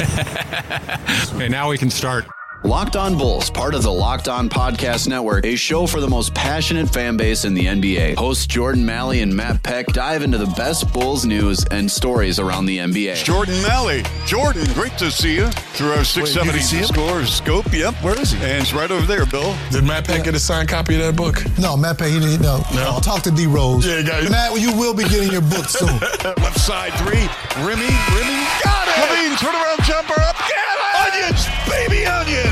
[1.34, 2.26] okay, now we can start.
[2.62, 6.34] Locked On Bulls, part of the Locked On Podcast Network, a show for the most
[6.34, 8.16] passionate fan base in the NBA.
[8.16, 12.66] Hosts Jordan Malley and Matt Peck dive into the best Bulls news and stories around
[12.66, 13.24] the NBA.
[13.24, 14.02] Jordan Malley.
[14.26, 16.84] Jordan, great to see you through our 670 see him?
[16.84, 17.72] score scope.
[17.72, 17.94] Yep.
[18.04, 18.38] Where is he?
[18.44, 19.56] And it's right over there, Bill.
[19.70, 21.42] Did Matt Peck get a signed copy of that book?
[21.58, 22.42] No, Matt Peck, he didn't.
[22.42, 22.82] No, No?
[22.92, 23.86] I'll talk to D Rose.
[23.86, 24.26] Yeah, guys.
[24.26, 24.30] it.
[24.30, 25.88] Matt, you will be getting your book soon.
[26.36, 27.24] Left side three.
[27.64, 28.38] Remy, Remy.
[28.62, 29.00] Got it.
[29.00, 30.36] LaVine, turnaround jumper up.
[30.36, 31.24] Get it.
[31.24, 32.49] Onions, baby onions.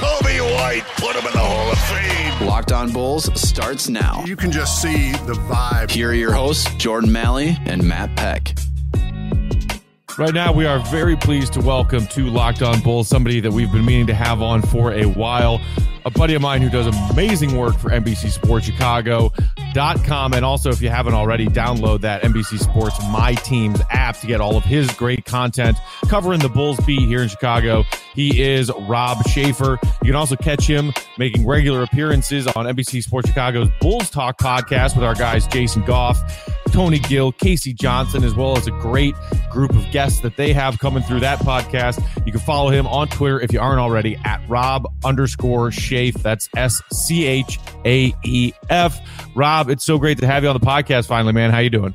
[0.00, 2.48] Coby White, put him in the Hall of Fame.
[2.48, 4.24] Locked On Bulls starts now.
[4.24, 5.90] You can just see the vibe.
[5.90, 8.54] Here are your hosts, Jordan Malley and Matt Peck.
[10.18, 13.72] Right now, we are very pleased to welcome to Locked On Bulls somebody that we've
[13.72, 15.60] been meaning to have on for a while.
[16.04, 20.32] A buddy of mine who does amazing work for NBC Sports Chicago.com.
[20.34, 24.40] And also, if you haven't already, download that NBC Sports My Teams app to get
[24.40, 27.84] all of his great content covering the Bulls beat here in Chicago.
[28.14, 29.78] He is Rob Schaefer.
[30.02, 34.96] You can also catch him making regular appearances on NBC Sports Chicago's Bulls Talk podcast
[34.96, 36.18] with our guys Jason Goff,
[36.70, 39.14] Tony Gill, Casey Johnson, as well as a great
[39.50, 42.00] group of guests that they have coming through that podcast.
[42.26, 46.14] You can follow him on Twitter if you aren't already at Rob underscore Shafe.
[46.22, 49.00] That's S C H A E F.
[49.34, 51.50] Rob, it's so great to have you on the podcast finally, man.
[51.50, 51.94] How you doing?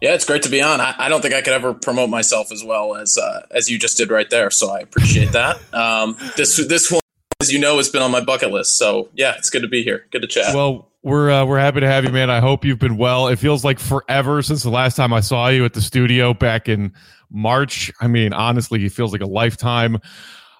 [0.00, 0.80] Yeah, it's great to be on.
[0.82, 3.78] I, I don't think I could ever promote myself as well as uh, as you
[3.78, 4.50] just did right there.
[4.50, 5.58] So I appreciate that.
[5.72, 7.00] Um, this this one,
[7.40, 8.76] as you know, has been on my bucket list.
[8.76, 10.06] So yeah, it's good to be here.
[10.10, 10.54] Good to chat.
[10.54, 12.30] Well, we're uh, we're happy to have you, man.
[12.30, 13.28] I hope you've been well.
[13.28, 16.66] It feels like forever since the last time I saw you at the studio back
[16.66, 16.92] in
[17.30, 17.92] March.
[18.00, 19.98] I mean, honestly, it feels like a lifetime.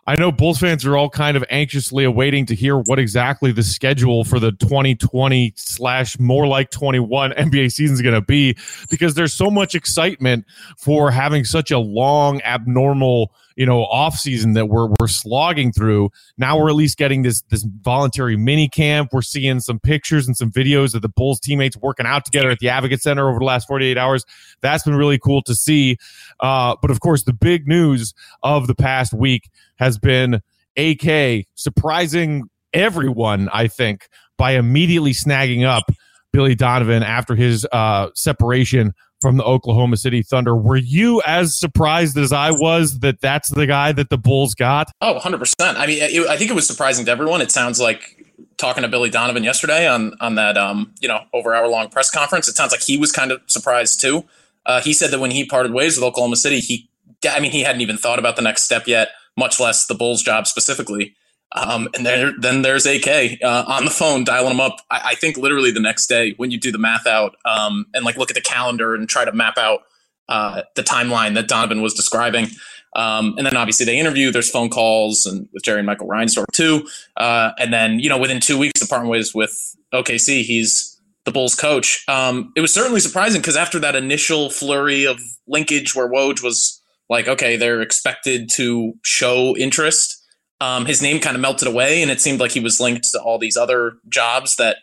[0.07, 3.63] I know Bulls fans are all kind of anxiously awaiting to hear what exactly the
[3.63, 8.55] schedule for the 2020 slash more like 21 NBA season is going to be
[8.91, 10.45] because there's so much excitement
[10.77, 16.11] for having such a long, abnormal, you know, off season that we're we're slogging through.
[16.37, 19.11] Now we're at least getting this this voluntary mini camp.
[19.13, 22.59] We're seeing some pictures and some videos of the Bulls teammates working out together at
[22.59, 24.25] the Advocate Center over the last 48 hours.
[24.61, 25.97] That's been really cool to see.
[26.41, 30.41] Uh, but of course, the big news of the past week has been
[30.77, 35.85] AK surprising everyone, I think, by immediately snagging up
[36.33, 38.93] Billy Donovan after his uh, separation
[39.25, 40.55] from the Oklahoma City Thunder.
[40.55, 44.91] Were you as surprised as I was that that's the guy that the Bulls got?
[45.01, 45.79] oh, 100 percent.
[45.79, 47.41] I mean, it, I think it was surprising to everyone.
[47.41, 48.23] It sounds like
[48.59, 52.11] talking to Billy Donovan yesterday on on that um, you know over hour long press
[52.11, 52.49] conference.
[52.49, 54.27] It sounds like he was kind of surprised too.
[54.67, 56.91] Uh, he said that when he parted ways with Oklahoma City, he
[57.27, 59.09] I mean he hadn't even thought about the next step yet,
[59.39, 61.15] much less the Bulls job specifically.
[61.55, 64.79] Um, and there, then there's AK uh, on the phone dialing him up.
[64.91, 68.05] I, I think literally the next day when you do the math out um, and
[68.05, 69.83] like look at the calendar and try to map out
[70.29, 72.49] uh, the timeline that Donovan was describing.
[72.97, 74.31] Um, and then obviously they interview.
[74.31, 76.89] There's phone calls and with Jerry and Michael Reinsdorf too.
[77.17, 81.33] Uh, and then you know within two weeks of parting ways with OKC, he's the
[81.33, 82.05] Bulls coach.
[82.09, 86.81] Um, it was certainly surprising because after that initial flurry of linkage where Woj was
[87.09, 90.14] like, okay, they're expected to show interest.
[90.61, 93.21] Um, his name kind of melted away, and it seemed like he was linked to
[93.21, 94.79] all these other jobs that,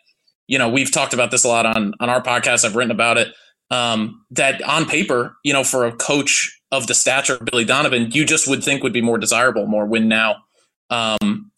[0.46, 2.64] you know, we've talked about this a lot on on our podcast.
[2.64, 3.28] I've written about it.
[3.70, 8.10] Um, that on paper, you know, for a coach of the stature of Billy Donovan,
[8.10, 10.36] you just would think would be more desirable, more win now
[10.90, 11.50] um,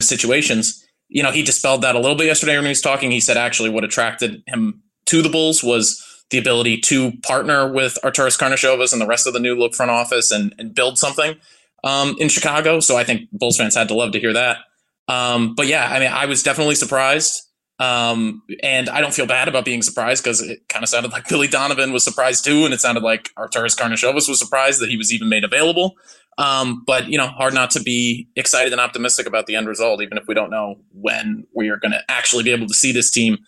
[0.00, 0.82] situations.
[1.08, 3.10] You know, he dispelled that a little bit yesterday when he was talking.
[3.10, 7.98] He said actually what attracted him to the Bulls was the ability to partner with
[8.02, 11.36] Arturas Karnisovas and the rest of the new look front office and, and build something
[11.84, 12.80] um, in Chicago.
[12.80, 14.58] So I think Bulls fans had to love to hear that.
[15.06, 17.42] Um, but yeah, I mean, I was definitely surprised.
[17.78, 21.28] Um, and I don't feel bad about being surprised because it kind of sounded like
[21.28, 22.64] Billy Donovan was surprised too.
[22.64, 25.94] And it sounded like Arturas Karnisovas was surprised that he was even made available.
[26.38, 30.02] Um, but you know, hard not to be excited and optimistic about the end result,
[30.02, 32.92] even if we don't know when we are going to actually be able to see
[32.92, 33.38] this team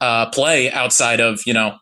[0.00, 1.76] uh, play outside of you know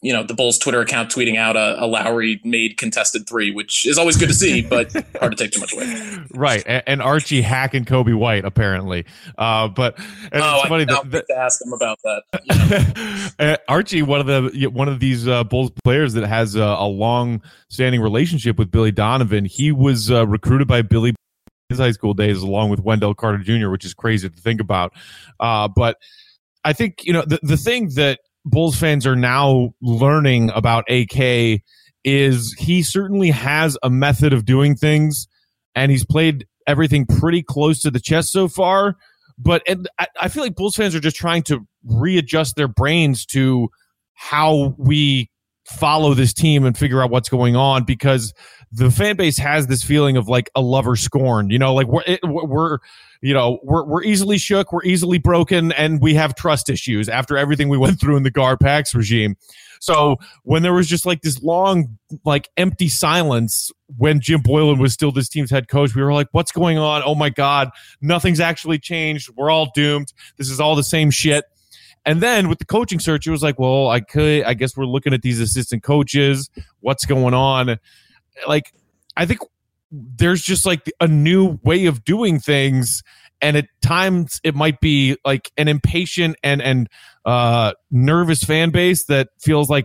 [0.00, 3.86] you know the Bulls Twitter account tweeting out a, a Lauri made contested three, which
[3.86, 6.18] is always good to see, but hard to take too much away.
[6.30, 9.04] Right, and, and Archie hacking Coby White apparently,
[9.36, 13.32] uh, but and oh, it's funny I, that, to ask them about that.
[13.38, 16.86] uh, Archie, one of the one of these uh, Bulls players that has a, a
[16.86, 21.16] long standing relationship with Billy Donovan, he was uh, recruited by Billy in
[21.68, 24.92] his high school days along with Wendell Carter Jr., which is crazy to think about.
[25.40, 25.98] Uh, but
[26.64, 31.60] I think you know the the thing that Bulls fans are now learning about AK
[32.04, 35.26] is he certainly has a method of doing things,
[35.74, 38.96] and he's played everything pretty close to the chest so far.
[39.36, 43.26] But and I, I feel like Bulls fans are just trying to readjust their brains
[43.26, 43.68] to
[44.14, 45.28] how we
[45.66, 48.32] follow this team and figure out what's going on because
[48.72, 51.50] the fan base has this feeling of like a lover scorned.
[51.50, 52.78] You know, like we're it, we're
[53.22, 57.36] you know we're we're easily shook, we're easily broken, and we have trust issues after
[57.36, 59.36] everything we went through in the Garpax regime.
[59.80, 64.92] So when there was just like this long, like empty silence when Jim Boylen was
[64.92, 67.02] still this team's head coach, we were like, "What's going on?
[67.04, 67.70] Oh my God,
[68.00, 69.30] nothing's actually changed.
[69.36, 70.12] We're all doomed.
[70.38, 71.44] This is all the same shit."
[72.06, 74.86] And then with the coaching search, it was like, well, I could, I guess we're
[74.86, 76.48] looking at these assistant coaches.
[76.78, 77.80] What's going on?
[78.46, 78.72] Like,
[79.16, 79.40] I think
[79.90, 83.02] there's just like a new way of doing things.
[83.40, 86.88] And at times it might be like an impatient and, and,
[87.24, 89.84] uh, nervous fan base that feels like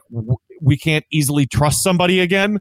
[0.61, 2.59] we can't easily trust somebody again.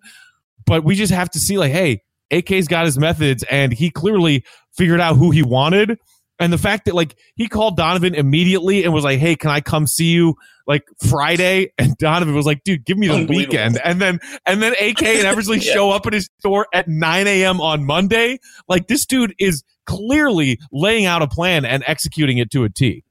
[0.66, 4.44] But we just have to see like, hey, AK's got his methods and he clearly
[4.72, 5.98] figured out who he wanted
[6.40, 9.60] and the fact that like he called Donovan immediately and was like, "Hey, can I
[9.60, 10.34] come see you
[10.66, 14.72] like Friday?" And Donovan was like, "Dude, give me the weekend." And then and then
[14.72, 15.72] AK and Eversley yeah.
[15.72, 17.60] show up at his store at 9 a.m.
[17.60, 18.38] on Monday.
[18.69, 23.04] Like this dude is clearly laying out a plan and executing it to a T.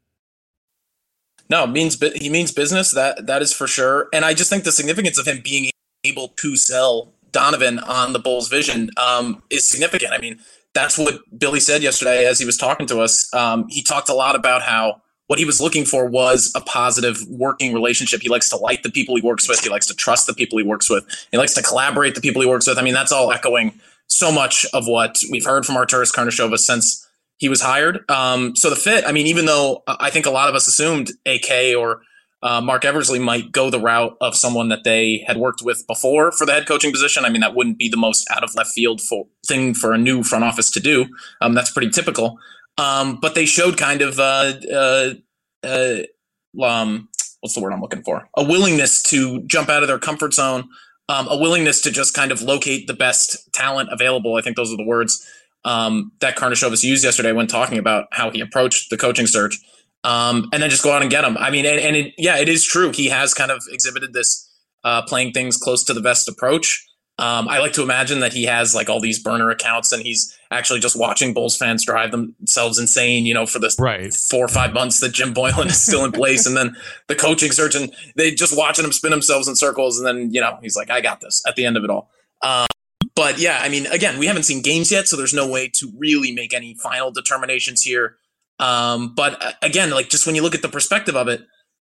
[1.49, 2.91] No, means he means business.
[2.91, 4.09] That that is for sure.
[4.11, 5.69] And I just think the significance of him being
[6.03, 10.13] able to sell Donovan on the Bulls' vision um, is significant.
[10.13, 10.39] I mean,
[10.73, 13.33] that's what Billy said yesterday as he was talking to us.
[13.33, 17.19] Um, he talked a lot about how what he was looking for was a positive
[17.29, 18.21] working relationship.
[18.21, 19.59] He likes to like the people he works with.
[19.59, 21.05] He likes to trust the people he works with.
[21.31, 22.79] He likes to collaborate the people he works with.
[22.79, 27.07] I mean, that's all echoing so much of what we've heard from Arturas Karnisovas since
[27.37, 28.09] he was hired.
[28.09, 31.11] Um, so the fit, I mean, even though I think a lot of us assumed
[31.27, 32.01] AK or
[32.41, 36.31] uh, Marc Eversley might go the route of someone that they had worked with before
[36.31, 37.25] for the head coaching position.
[37.25, 39.97] I mean, that wouldn't be the most out of left field for, thing for a
[39.97, 41.07] new front office to do.
[41.41, 42.39] Um, that's pretty typical.
[42.77, 45.13] Um, but they showed kind of uh, uh,
[45.63, 47.09] uh, um,
[47.41, 48.29] what's the word I'm looking for?
[48.37, 50.69] A willingness to jump out of their comfort zone,
[51.09, 54.35] um, a willingness to just kind of locate the best talent available.
[54.35, 55.27] I think those are the words
[55.65, 59.57] um, that Karnisovas used yesterday when talking about how he approached the coaching search
[60.03, 61.37] um, and then just go out and get him.
[61.37, 62.91] I mean, and, and it, yeah, it is true.
[62.91, 64.49] He has kind of exhibited this
[64.83, 66.85] uh, playing things close to the vest approach.
[67.19, 70.33] Um, I like to imagine that he has like all these burner accounts and he's
[70.51, 74.13] actually just watching Bulls fans drive themselves insane, you know, for the right.
[74.13, 76.45] four or five months that Jim Boylen is still in place.
[76.45, 79.97] and then the coaching search and they just watching him spin themselves in circles.
[79.97, 82.09] And then, you know, he's like, I got this at the end of it all.
[82.41, 82.67] Um,
[83.15, 85.91] but yeah, I mean, again, we haven't seen games yet, so there's no way to
[85.97, 88.15] really make any final determinations here.
[88.59, 91.41] Um, but uh, again, like just when you look at the perspective of it,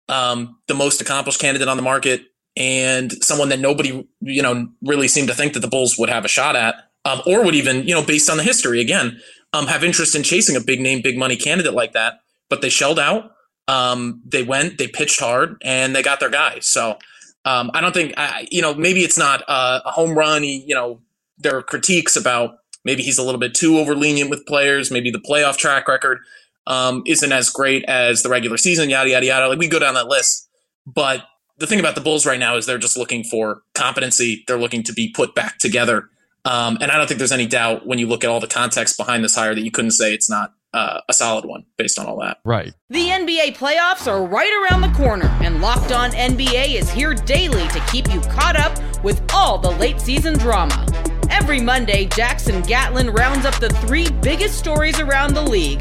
[0.09, 2.27] um, the most accomplished candidate on the market
[2.57, 6.25] and someone that nobody, you know, really seemed to think that the Bulls would have
[6.25, 6.75] a shot at,
[7.05, 9.21] um, or would even, you know, based on the history again,
[9.53, 12.21] um, have interest in chasing a big name, big money candidate like that.
[12.49, 13.33] But they shelled out.
[13.69, 16.61] Um, they went, they pitched hard, and they got their guy.
[16.61, 16.99] So
[17.45, 20.45] um, I don't think, I, you know, maybe it's not a, a home run.
[20.45, 21.01] You know,
[21.39, 25.11] there are critiques about maybe he's a little bit too over lenient with players, maybe
[25.11, 26.21] the playoff track record
[26.67, 29.49] um, isn't as great as the regular season, yada, yada, yada.
[29.49, 30.49] Like we go down that list.
[30.87, 31.25] But
[31.59, 34.45] the thing about the Bulls right now is they're just looking for competency.
[34.47, 36.11] They're looking to be put back together.
[36.45, 38.97] Um, and I don't think there's any doubt when you look at all the context
[38.97, 42.07] behind this hire that you couldn't say it's not uh, a solid one based on
[42.07, 42.39] all that.
[42.45, 42.73] Right.
[42.91, 47.67] The NBA playoffs are right around the corner, and Locked On NBA is here daily
[47.69, 50.87] to keep you caught up with all the late season drama.
[51.31, 55.81] Every Monday, Jackson Gatlin rounds up the three biggest stories around the league,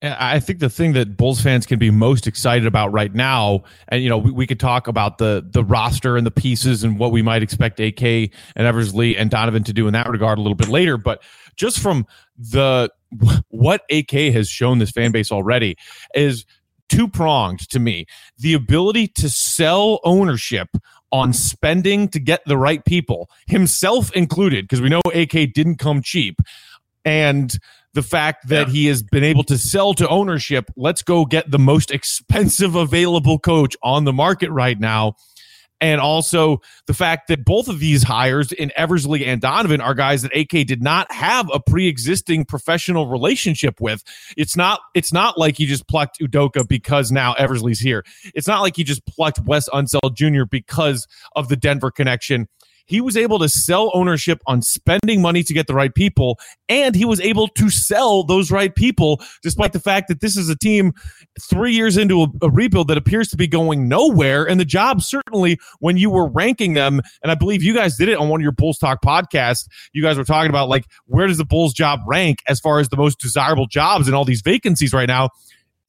[0.00, 4.00] I think the thing that Bulls fans can be most excited about right now, and
[4.00, 7.10] you know, we, we, could talk about the the roster and the pieces and what
[7.10, 10.54] we might expect AK and Eversley and Donovan to do in that regard a little
[10.54, 10.98] bit later.
[10.98, 11.20] But
[11.56, 12.90] just from the
[13.48, 15.76] what AK has shown this fan base already
[16.14, 16.44] is
[16.88, 18.06] two pronged to me.
[18.38, 20.68] The ability to sell ownership
[21.10, 26.02] on spending to get the right people, himself included, because we know AK didn't come
[26.02, 26.40] cheap.
[27.04, 27.58] And
[27.94, 28.72] the fact that yeah.
[28.72, 33.38] he has been able to sell to ownership, let's go get the most expensive available
[33.38, 35.14] coach on the market right now
[35.80, 40.22] and also the fact that both of these hires in Eversley and Donovan are guys
[40.22, 44.02] that AK did not have a pre-existing professional relationship with.
[44.36, 48.04] It's not it's not like he just plucked Udoka because now Eversley's here.
[48.34, 50.44] It's not like he just plucked Wes Unseld Jr.
[50.44, 52.48] because of the Denver connection
[52.88, 56.94] he was able to sell ownership on spending money to get the right people, and
[56.94, 60.56] he was able to sell those right people, despite the fact that this is a
[60.56, 60.92] team
[61.40, 64.48] three years into a, a rebuild that appears to be going nowhere.
[64.48, 68.08] And the job, certainly, when you were ranking them, and I believe you guys did
[68.08, 71.26] it on one of your Bulls Talk podcasts, you guys were talking about like where
[71.26, 74.42] does the Bulls job rank as far as the most desirable jobs and all these
[74.42, 75.28] vacancies right now?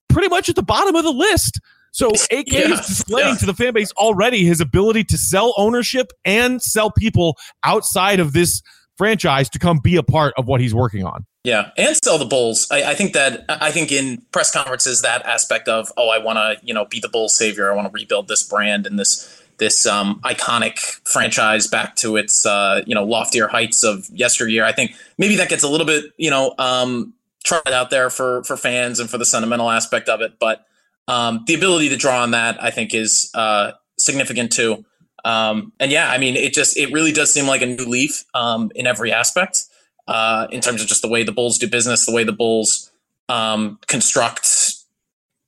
[0.09, 1.61] Pretty much at the bottom of the list.
[1.91, 3.35] So AK yeah, is displaying yeah.
[3.37, 8.33] to the fan base already his ability to sell ownership and sell people outside of
[8.33, 8.61] this
[8.97, 11.25] franchise to come be a part of what he's working on.
[11.45, 12.67] Yeah, and sell the Bulls.
[12.69, 16.37] I, I think that I think in press conferences that aspect of oh I want
[16.37, 17.71] to you know be the Bulls savior.
[17.71, 22.45] I want to rebuild this brand and this this um, iconic franchise back to its
[22.45, 24.65] uh, you know loftier heights of yesteryear.
[24.65, 27.13] I think maybe that gets a little bit you know um,
[27.45, 30.65] tried out there for for fans and for the sentimental aspect of it, but
[31.09, 34.85] um, the ability to draw on that, I think, is uh, significant too.
[35.25, 38.23] Um, and yeah, I mean, it just it really does seem like a new leaf
[38.35, 39.65] um, in every aspect,
[40.07, 42.91] uh, in terms of just the way the Bulls do business, the way the Bulls
[43.27, 44.75] um, construct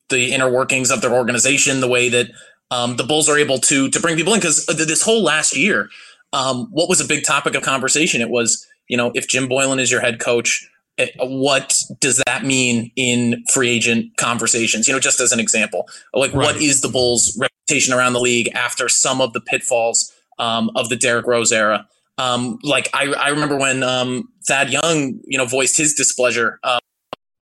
[0.10, 2.32] the inner workings of their organization, the way that
[2.72, 4.40] um, the Bulls are able to to bring people in.
[4.40, 5.90] Because this whole last year,
[6.34, 8.20] um, what was a big topic of conversation?
[8.20, 10.68] It was, you know, if Jim Boylen is your head coach,
[11.20, 14.88] what does that mean in free agent conversations?
[14.88, 16.46] You know, just as an example, like right.
[16.46, 20.90] what is the Bulls' reputation around the league after some of the pitfalls um, of
[20.90, 21.88] the Derrick Rose era?
[22.18, 26.80] Um, like I, I remember when um, Thad Young, you know, voiced his displeasure uh,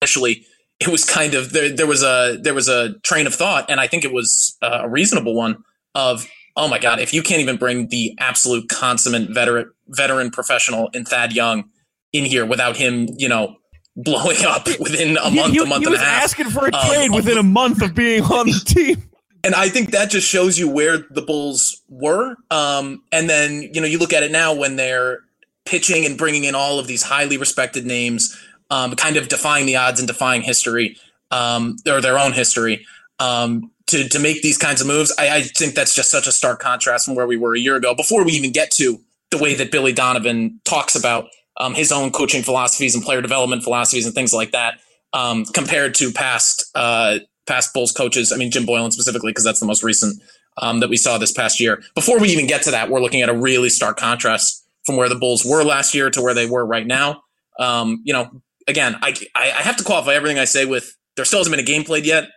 [0.01, 0.46] initially.
[0.80, 1.70] It was kind of there.
[1.70, 4.82] There was a there was a train of thought, and I think it was uh,
[4.84, 5.63] a reasonable one.
[5.96, 10.89] Of oh my god, if you can't even bring the absolute consummate veteran veteran professional
[10.94, 11.70] in Thad Young
[12.17, 13.55] in here without him, you know,
[13.95, 16.24] blowing up within a month, he, a month he and a half.
[16.24, 19.03] asking for a um, trade um, within a month of being on the team.
[19.43, 22.36] And I think that just shows you where the Bulls were.
[22.51, 25.19] Um, and then, you know, you look at it now when they're
[25.65, 28.36] pitching and bringing in all of these highly respected names,
[28.69, 30.97] um, kind of defying the odds and defying history,
[31.31, 32.86] um, or their own history.
[33.19, 36.31] Um, to, to make these kinds of moves, I, I think that's just such a
[36.31, 39.00] stark contrast from where we were a year ago before we even get to
[39.31, 43.63] the way that Billy Donovan talks about um, his own coaching philosophies and player development
[43.63, 44.79] philosophies and things like that
[45.13, 48.31] um, compared to past uh, past Bulls coaches.
[48.31, 50.21] I mean, Jim Boylen specifically, because that's the most recent
[50.61, 51.81] um, that we saw this past year.
[51.95, 55.09] Before we even get to that, we're looking at a really stark contrast from where
[55.09, 57.23] the Bulls were last year to where they were right now.
[57.59, 61.39] Um, you know, again, I, I have to qualify everything I say with there still
[61.39, 62.29] hasn't been a game played yet.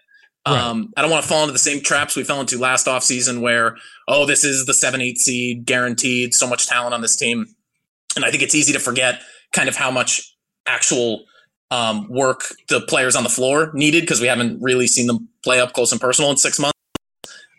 [0.48, 0.58] Right.
[0.58, 3.42] Um, I don't want to fall into the same traps we fell into last offseason
[3.42, 3.76] where,
[4.08, 7.46] oh, this is the 7 8 seed guaranteed, so much talent on this team.
[8.17, 9.21] And I think it's easy to forget
[9.52, 10.37] kind of how much
[10.67, 11.25] actual
[11.71, 15.61] um, work the players on the floor needed because we haven't really seen them play
[15.61, 16.79] up close and personal in six months.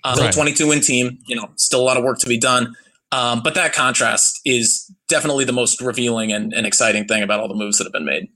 [0.04, 0.34] Uh, right.
[0.34, 2.76] 22 win team, you know, still a lot of work to be done.
[3.12, 7.50] Um, but that contrast is definitely the most revealing and, and, exciting thing about all
[7.50, 8.30] the moves that have been made.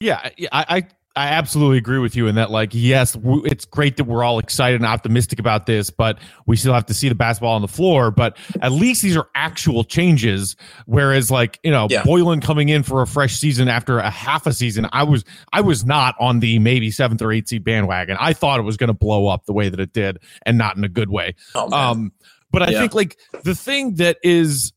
[0.00, 4.22] Yeah, I, I absolutely agree with you in that, like, yes, it's great that we're
[4.22, 7.62] all excited and optimistic about this, but we still have to see the basketball on
[7.62, 8.10] the floor.
[8.10, 10.56] But at least these are actual changes.
[10.84, 12.02] Whereas, like, you know, yeah.
[12.02, 15.62] Boylen coming in for a fresh season after a half a season, I was, I
[15.62, 18.16] was not on the maybe seventh or eighth seed bandwagon.
[18.20, 20.76] I thought it was going to blow up the way that it did, and not
[20.76, 21.34] in a good way.
[21.54, 22.12] Oh, um,
[22.50, 22.80] but I yeah.
[22.80, 24.72] think like the thing that is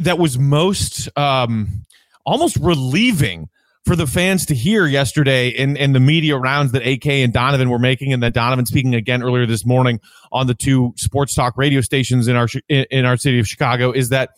[0.00, 1.86] that was most um
[2.26, 3.48] almost relieving
[3.84, 7.68] for the fans to hear yesterday in, in the media rounds that AK and Donovan
[7.68, 10.00] were making, and that Donovan speaking again earlier this morning
[10.32, 14.08] on the two sports talk radio stations in our in our city of Chicago is
[14.08, 14.30] that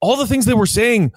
[0.00, 1.12] all the things they were saying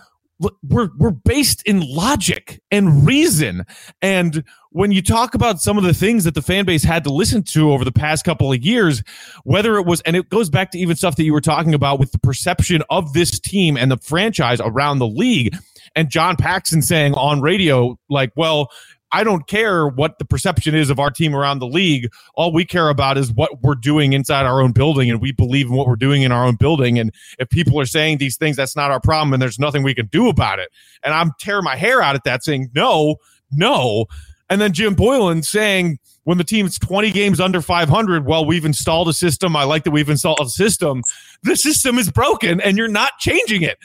[0.64, 3.64] were were based in logic and reason.
[4.02, 7.14] And when you talk about some of the things that the fan base had to
[7.14, 9.04] listen to over the past couple of years,
[9.44, 12.00] whether it was, and it goes back to even stuff that you were talking about
[12.00, 15.56] with the perception of this team and the franchise around the league
[15.96, 18.70] and John Paxson saying on radio, like, well,
[19.12, 22.12] I don't care what the perception is of our team around the league.
[22.34, 25.68] All we care about is what we're doing inside our own building, and we believe
[25.68, 27.00] in what we're doing in our own building.
[27.00, 29.96] And if people are saying these things, that's not our problem, and there's nothing we
[29.96, 30.70] can do about it.
[31.04, 33.16] And I'm tearing my hair out at that, saying, no,
[33.52, 34.08] no.
[34.50, 39.08] And then Jim Boylen saying when the team's 20 games under 500, well, we've installed
[39.08, 39.56] a system.
[39.56, 41.04] I like that we've installed a system.
[41.44, 43.78] The system is broken and you're not changing it.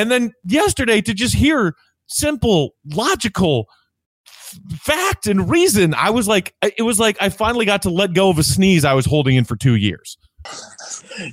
[0.00, 1.76] And then yesterday to just hear
[2.06, 3.66] simple, logical
[4.78, 8.30] fact and reason, I was like, it was like I finally got to let go
[8.30, 10.16] of a sneeze I was holding in for two years.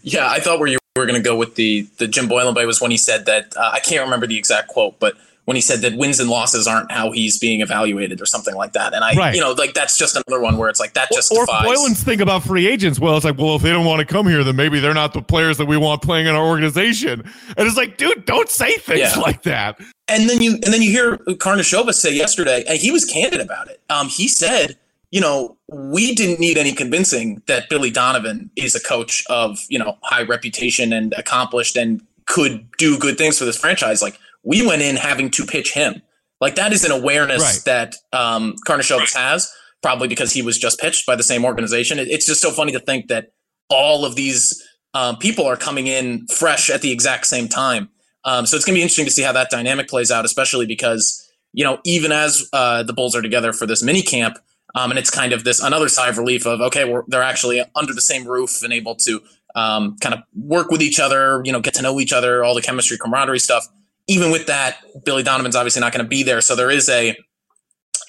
[0.04, 2.66] Yeah, I thought where you were going to go with the the Jim Boylen play
[2.66, 5.16] was when he said that uh, I can't remember the exact quote, but
[5.48, 8.74] when he said that wins and losses aren't how he's being evaluated or something like
[8.74, 8.94] that.
[8.94, 9.34] And I, right.
[9.34, 12.20] you know, like that's just another one where it's like that just or Boylen's thing
[12.20, 13.00] about free agents.
[13.00, 15.14] Well, it's like, well, if they don't want to come here, then maybe they're not
[15.14, 17.22] the players that we want playing in our organization.
[17.22, 19.22] And it's like, dude, don't say things yeah.
[19.22, 19.80] like that.
[20.10, 23.70] And then you and then you hear Karnisovas say yesterday, and he was candid about
[23.70, 23.80] it.
[23.90, 24.78] Um, he said,
[25.12, 29.80] you know, we didn't need any convincing that Billy Donovan is a coach of you
[29.80, 34.02] know high reputation and accomplished and could do good things for this franchise.
[34.02, 36.02] Like we went in having to pitch him.
[36.40, 37.62] Like that is an awareness right.
[37.66, 39.24] that um, Karnisovas right.
[39.24, 39.52] has,
[39.82, 42.00] probably because he was just pitched by the same organization.
[42.00, 43.32] It, it's just so funny to think that
[43.70, 44.64] all of these
[44.94, 47.90] um, people are coming in fresh at the exact same time.
[48.24, 50.66] Um, so it's going to be interesting to see how that dynamic plays out, especially
[50.66, 54.38] because you know even as uh, the Bulls are together for this mini camp,
[54.76, 57.94] um, and it's kind of this another sigh of relief of okay, they're actually under
[57.94, 59.22] the same roof and able to
[59.56, 62.54] um, kind of work with each other, you know, get to know each other, all
[62.54, 63.68] the chemistry, camaraderie stuff
[64.08, 66.42] even with that, Billy Donovan's obviously not going to be there.
[66.42, 67.16] So there is a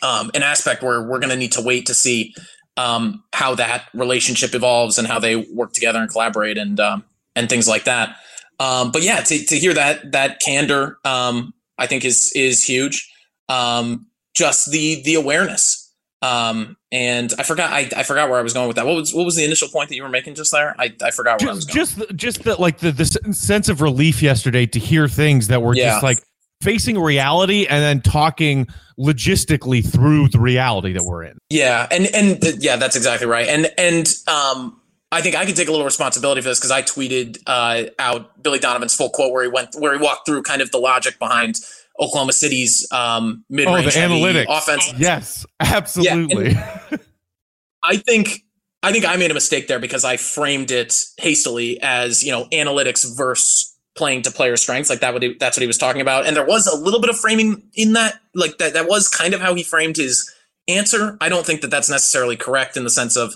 [0.03, 2.35] um, an aspect where we're going to need to wait to see
[2.77, 7.49] um, how that relationship evolves and how they work together and collaborate and um, and
[7.49, 8.17] things like that.
[8.61, 13.11] Um, but yeah, to, to hear that that candor, um, I think is is huge.
[13.49, 15.78] Um, just the the awareness
[16.21, 18.87] um, and I forgot I, I forgot where I was going with that.
[18.87, 20.75] What was what was the initial point that you were making just there?
[20.79, 22.09] I, I forgot where just, I was going.
[22.09, 25.75] Just just that like the the sense of relief yesterday to hear things that were
[25.75, 25.91] yeah.
[25.91, 26.19] just like
[26.61, 28.67] facing reality and then talking
[28.99, 31.39] logistically through the reality that we're in.
[31.51, 33.47] Yeah, and and the, yeah, that's exactly right.
[33.47, 36.83] And and um I think I can take a little responsibility for this because I
[36.83, 40.61] tweeted uh, out Billy Donovan's full quote where he went where he walked through kind
[40.61, 41.61] of the logic behind
[42.01, 44.93] Oklahoma City's um, mid-range oh, the analytics offense.
[44.99, 46.51] Yes, absolutely.
[46.51, 46.81] Yeah,
[47.83, 48.45] I think
[48.83, 52.47] I think I made a mistake there because I framed it hastily as you know
[52.47, 54.89] analytics versus playing to player strengths.
[54.89, 56.27] Like that, what he, that's what he was talking about.
[56.27, 58.21] And there was a little bit of framing in that.
[58.35, 60.33] Like that, that was kind of how he framed his
[60.69, 61.19] answer.
[61.21, 63.35] I don't think that that's necessarily correct in the sense of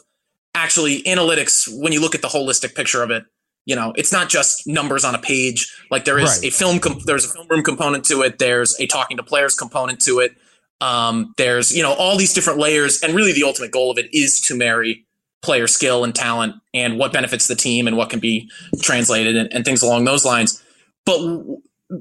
[0.55, 1.69] actually analytics.
[1.83, 3.25] When you look at the holistic picture of it,
[3.65, 6.49] you know it's not just numbers on a page like there is right.
[6.49, 9.55] a film comp- there's a film room component to it there's a talking to players
[9.55, 10.37] component to it
[10.81, 14.09] um, there's you know all these different layers and really the ultimate goal of it
[14.13, 15.07] is to marry
[15.43, 19.53] player skill and talent and what benefits the team and what can be translated and,
[19.53, 20.63] and things along those lines
[21.07, 21.19] but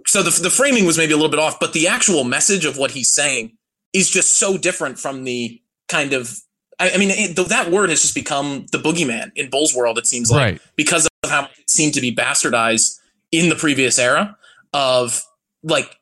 [0.08, 2.78] so the, the framing was maybe a little bit off but the actual message of
[2.78, 3.52] what he's saying
[3.94, 6.40] is just so different from the kind of
[6.80, 10.00] I, I mean, it, that word has just become the boogeyman in Bulls world.
[10.00, 10.62] It seems like right.
[10.76, 13.00] because of how it seemed to be bastardized
[13.32, 14.38] in the previous era
[14.74, 15.24] of
[15.64, 15.96] like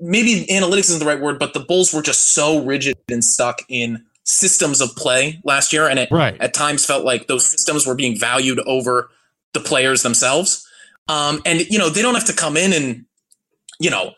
[0.00, 3.62] maybe analytics isn't the right word, but the Bulls were just so rigid and stuck
[3.68, 6.36] in systems of play last year, and it right.
[6.40, 9.10] at times felt like those systems were being valued over
[9.54, 10.66] the players themselves.
[11.08, 13.06] Um, and you know they don't have to come in and
[13.78, 14.12] you know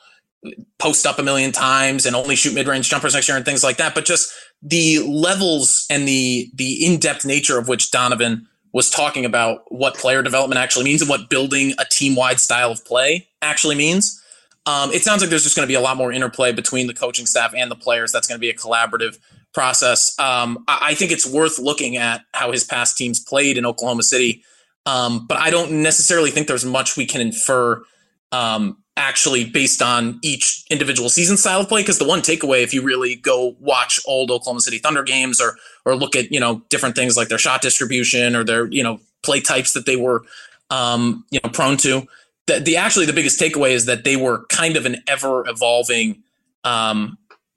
[0.79, 3.77] post up a million times and only shoot mid-range jumpers next year and things like
[3.77, 9.25] that, but just the levels and the the in-depth nature of which Donovan was talking
[9.25, 13.75] about what player development actually means and what building a team-wide style of play actually
[13.75, 14.23] means.
[14.67, 16.95] Um, it sounds like there's just going to be a lot more interplay between the
[16.95, 18.13] coaching staff and the players.
[18.13, 19.19] That's going to be a collaborative
[19.55, 20.19] process.
[20.19, 24.03] Um, I, I, think it's worth looking at how his past teams played in Oklahoma
[24.03, 24.45] City,
[24.85, 27.83] um, but I don't necessarily think there's much we can infer
[28.31, 31.81] um, actually based on each individual season style of play.
[31.81, 35.57] Because the one takeaway, if you really go watch old Oklahoma City Thunder games or
[35.85, 39.01] or look at you know different things like their shot distribution or their you know
[39.23, 40.23] play types that they were
[40.71, 42.07] um, you know prone to,
[42.47, 46.23] the, the actually the biggest takeaway is that they were kind of an ever evolving
[46.65, 47.17] um,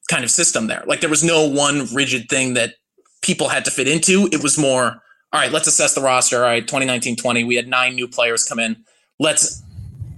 [0.09, 0.83] kind of system there.
[0.85, 2.75] Like there was no one rigid thing that
[3.21, 4.29] people had to fit into.
[4.31, 5.01] It was more
[5.33, 5.51] all right.
[5.51, 6.37] Let's assess the roster.
[6.37, 8.83] All right, 2019-20, we had nine new players come in.
[9.17, 9.63] Let's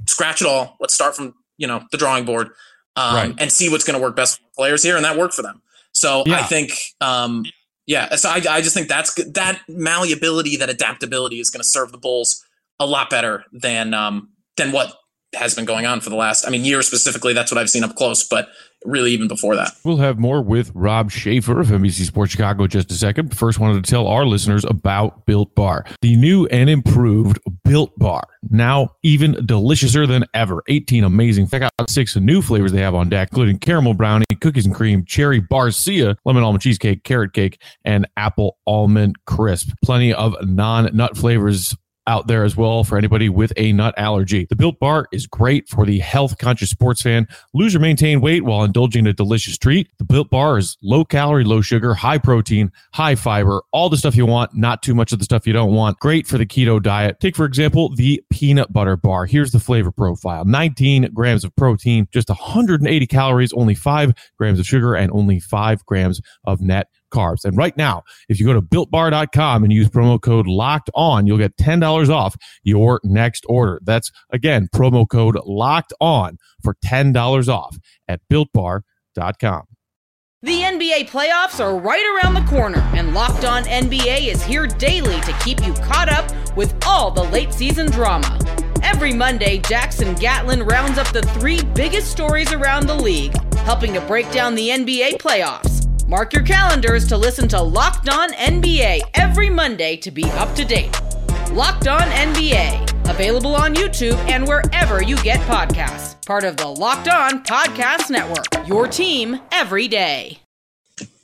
[0.07, 0.75] scratch it all.
[0.79, 2.49] Let's start from you know the drawing board
[2.95, 3.35] um, right.
[3.37, 5.61] and see what's going to work best for players here, and that worked for them.
[5.93, 6.37] So yeah.
[6.37, 7.45] I think, um,
[7.85, 8.15] yeah.
[8.15, 9.33] So I, I just think that's good.
[9.35, 12.43] that malleability, that adaptability is going to serve the Bulls
[12.79, 14.93] a lot better than um, than what
[15.35, 16.45] has been going on for the last.
[16.45, 17.33] I mean, year specifically.
[17.33, 18.49] That's what I've seen up close, but
[18.85, 19.71] really even before that.
[19.83, 23.35] We'll have more with Rob Schaefer of NBC Sports Chicago just a second.
[23.37, 28.23] First, wanted to tell our listeners about Built Bar, the new and improved Built Bar.
[28.49, 30.63] Now, even deliciouser than ever.
[30.67, 31.47] 18 amazing.
[31.47, 35.05] Check out six new flavors they have on deck, including caramel brownie, cookies and cream,
[35.05, 39.69] cherry barcia, lemon almond cheesecake, carrot cake, and apple almond crisp.
[39.83, 41.75] Plenty of non nut flavors
[42.07, 44.45] out there as well for anybody with a nut allergy.
[44.49, 47.27] The Built Bar is great for the health conscious sports fan.
[47.53, 49.89] Lose or maintain weight while indulging in a delicious treat.
[49.97, 54.15] The Built Bar is low calorie, low sugar, high protein, high fiber, all the stuff
[54.15, 55.99] you want, not too much of the stuff you don't want.
[55.99, 57.19] Great for the keto diet.
[57.19, 59.25] Take, for example, the peanut butter bar.
[59.25, 64.65] Here's the flavor profile 19 grams of protein, just 180 calories, only 5 grams of
[64.65, 67.45] sugar, and only 5 grams of net carbs.
[67.45, 71.37] And right now, if you go to builtbar.com and use promo code locked on, you'll
[71.37, 73.79] get $10 off your next order.
[73.83, 79.63] That's again, promo code locked on for $10 off at builtbar.com.
[80.43, 85.21] The NBA playoffs are right around the corner, and Locked On NBA is here daily
[85.21, 88.37] to keep you caught up with all the late season drama.
[88.83, 94.01] Every Monday, Jackson Gatlin rounds up the three biggest stories around the league, helping to
[94.01, 95.72] break down the NBA playoffs.
[96.13, 100.63] Mark your calendars to listen to Locked On NBA every Monday to be up to
[100.63, 100.91] date.
[101.51, 106.23] Locked On NBA, available on YouTube and wherever you get podcasts.
[106.23, 110.39] Part of the Locked On Podcast Network, your team every day.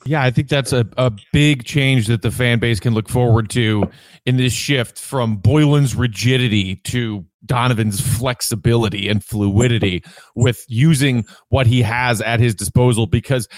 [0.06, 3.48] Yeah, I think that's a, a big change that the fan base can look forward
[3.50, 3.88] to
[4.26, 10.02] in this shift from Boylen's rigidity to Donovan's flexibility and fluidity
[10.34, 13.06] with using what he has at his disposal.
[13.06, 13.48] Because,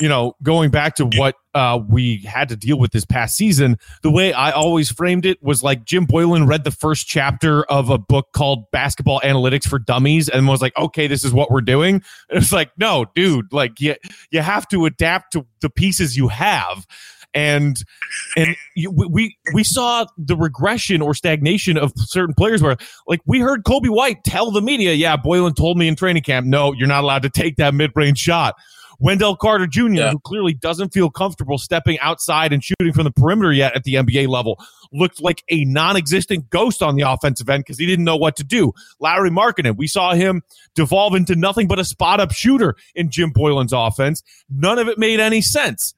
[0.00, 3.76] you know, going back to what uh, we had to deal with this past season,
[4.02, 7.90] the way I always framed it was like Jim Boylen read the first chapter of
[7.90, 11.60] a book called Basketball Analytics for Dummies and was like, okay, this is what we're
[11.60, 12.02] doing.
[12.30, 13.96] And it's like, no, dude, like you,
[14.30, 16.86] you have to adapt to the pieces you have
[17.34, 17.82] and
[18.36, 23.64] and we we saw the regression or stagnation of certain players where like we heard
[23.64, 27.04] Coby White tell the media, yeah, Boylen told me in training camp, no, you're not
[27.04, 28.54] allowed to take that mid range shot.
[29.00, 30.10] Wendell Carter Jr., yeah.
[30.10, 33.94] who clearly doesn't feel comfortable stepping outside and shooting from the perimeter yet at the
[33.94, 34.58] NBA level,
[34.92, 38.36] looked like a non existent ghost on the offensive end because he didn't know what
[38.36, 38.72] to do.
[38.98, 40.42] Lauri Markkanen, we saw him
[40.74, 44.22] devolve into nothing but a spot up shooter in Jim Boylen's offense.
[44.50, 45.94] None of it made any sense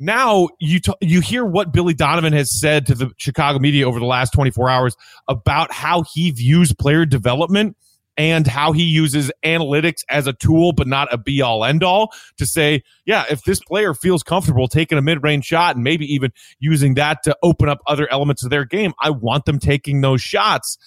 [0.00, 4.00] now you t- you hear what Billy Donovan has said to the Chicago media over
[4.00, 4.96] the last 24 hours
[5.28, 7.76] about how he views player development
[8.16, 12.12] and how he uses analytics as a tool but not a be all end all
[12.38, 16.32] to say yeah if this player feels comfortable taking a mid-range shot and maybe even
[16.58, 20.22] using that to open up other elements of their game I want them taking those
[20.22, 20.78] shots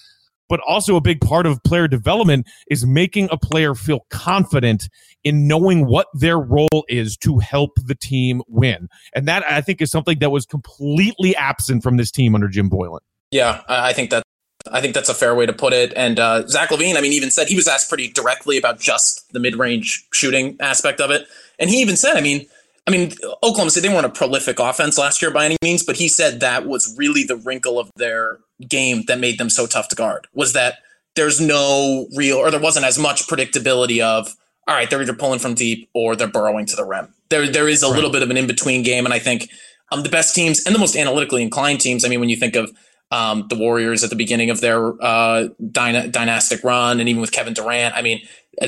[0.48, 4.88] but also a big part of player development is making a player feel confident
[5.22, 8.88] in knowing what their role is to help the team win.
[9.14, 12.68] And that I think is something that was completely absent from this team under Jim
[12.68, 13.00] Boylen.
[13.30, 14.22] Yeah, I think that
[14.70, 15.92] I think that's a fair way to put it.
[15.94, 19.30] And uh, Zach LaVine, I mean, even said he was asked pretty directly about just
[19.32, 21.26] the mid-range shooting aspect of it,
[21.58, 22.46] and he even said, I mean,
[22.86, 25.96] I mean, Oklahoma City they weren't a prolific offense last year by any means, but
[25.96, 29.88] he said that was really the wrinkle of their game that made them so tough
[29.88, 30.78] to guard was that
[31.16, 35.38] there's no real or there wasn't as much predictability of all right, they're either pulling
[35.38, 37.12] from deep or they're burrowing to the rim.
[37.28, 37.94] There there is a right.
[37.94, 39.50] little bit of an in between game, and I think
[39.92, 42.04] um, the best teams and the most analytically inclined teams.
[42.04, 42.70] I mean, when you think of
[43.14, 47.30] um, the Warriors at the beginning of their uh, dyna- dynastic run, and even with
[47.30, 48.20] Kevin Durant, I mean,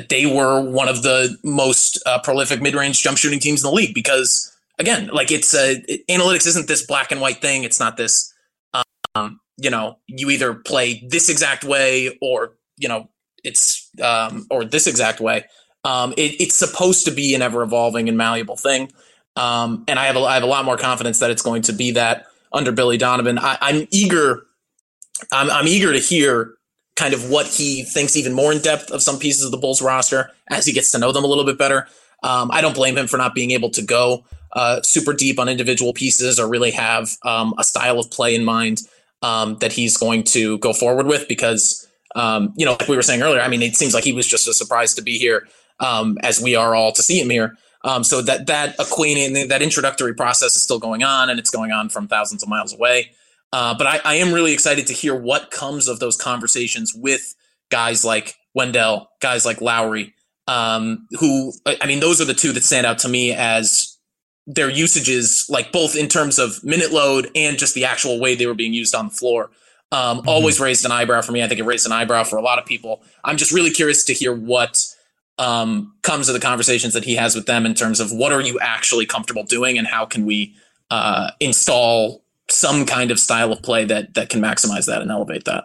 [0.09, 3.75] they were one of the most uh, prolific mid range jump shooting teams in the
[3.75, 7.65] league because again, like it's uh, it, analytics isn't this black and white thing.
[7.65, 8.33] It's not this.
[9.17, 13.09] Um, you know, you either play this exact way or, you know,
[13.43, 15.47] it's, um, or this exact way.
[15.85, 18.93] Um, it, it's supposed to be an ever evolving and malleable thing.
[19.35, 21.73] Um, and I have, a, I have a lot more confidence that it's going to
[21.73, 23.39] be that under Billy Donovan.
[23.39, 24.47] I, I'm eager,
[25.33, 26.55] I'm, I'm eager to hear
[26.97, 29.83] kind of what he thinks even more in depth of some pieces of the Bulls
[29.83, 31.87] roster as he gets to know them a little bit better.
[32.23, 35.49] Um, I don't blame him for not being able to go uh, super deep on
[35.49, 38.81] individual pieces or really have um, a style of play in mind
[39.23, 43.03] um, that he's going to go forward with because, um, you know, like we were
[43.03, 45.47] saying earlier, I mean, it seems like he was just a surprise to be here
[45.81, 47.57] um, as we are all to see him here.
[47.87, 51.71] Um, so that that acquainting, that introductory process is still going on, and it's going
[51.71, 53.13] on from thousands of miles away.
[53.53, 57.35] Uh, but I, I am really excited to hear what comes of those conversations with
[57.71, 60.15] guys like Wendell, guys like Lauri,
[60.49, 63.97] um, who I mean, those are the two that stand out to me as
[64.47, 68.47] their usages, like both in terms of minute load and just the actual way they
[68.47, 69.51] were being used on the floor,
[69.93, 70.29] um, mm-hmm.
[70.29, 71.43] always raised an eyebrow for me.
[71.43, 73.03] I think it raised an eyebrow for a lot of people.
[73.25, 74.87] I'm just really curious to hear what
[75.39, 78.41] um, comes to the conversations that he has with them in terms of what are
[78.41, 80.55] you actually comfortable doing and how can we
[80.91, 85.45] uh, install some kind of style of play that that can maximize that and elevate
[85.45, 85.65] that.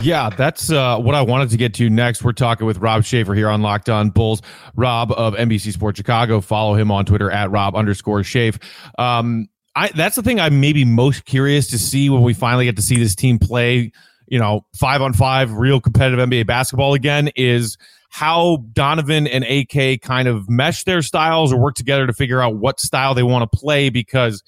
[0.00, 2.22] Yeah, that's uh, what I wanted to get to next.
[2.22, 4.42] We're talking with Rob Schaefer here on Locked On Bulls.
[4.76, 6.40] Rob of NBC Sports Chicago.
[6.40, 8.60] Follow him on Twitter at Rob underscore Schaefer.
[8.96, 12.76] Um, I, that's the thing I'm maybe most curious to see when we finally get
[12.76, 13.92] to see this team play,
[14.28, 17.76] you know, five on five, real competitive NBA basketball again is
[18.08, 22.56] how Donovan and AK kind of mesh their styles or work together to figure out
[22.56, 24.42] what style they want to play because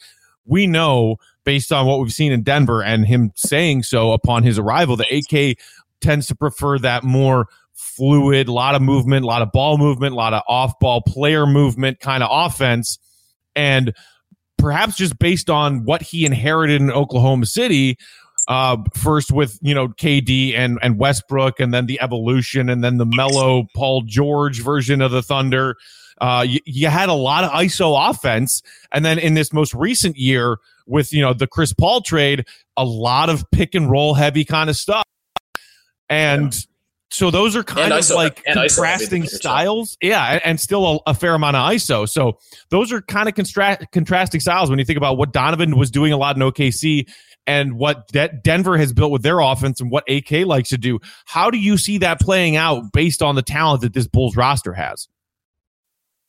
[0.46, 4.58] we know based on what we've seen in Denver and him saying so upon his
[4.58, 5.58] arrival, the AK
[6.00, 10.12] tends to prefer that more fluid, a lot of movement, a lot of ball movement,
[10.12, 12.98] a lot of off ball player movement kind of offense.
[13.56, 13.94] And
[14.58, 17.98] perhaps just based on what he inherited in Oklahoma City,
[18.48, 22.98] uh, first with you know KD and and Westbrook, and then the evolution, and then
[22.98, 25.76] the Melo Paul George version of the Thunder.
[26.20, 30.18] Uh, you, you, had a lot of ISO offense, and then in this most recent
[30.18, 32.44] year, with you know the Chris Paul trade,
[32.76, 35.04] a lot of pick and roll heavy kind of stuff.
[36.10, 36.60] And yeah.
[37.10, 39.96] so those are kind and of ISO, like contrasting styles.
[40.02, 42.08] Yeah, and, and still a, a, fair amount of ISO.
[42.08, 45.90] So those are kind of constra- contrasting styles when you think about what Donovan was
[45.90, 47.08] doing a lot in OKC
[47.46, 51.00] and what De- Denver has built with their offense and what AK likes to do.
[51.24, 54.72] How do you see that playing out based on the talent that this Bulls roster
[54.72, 55.08] has?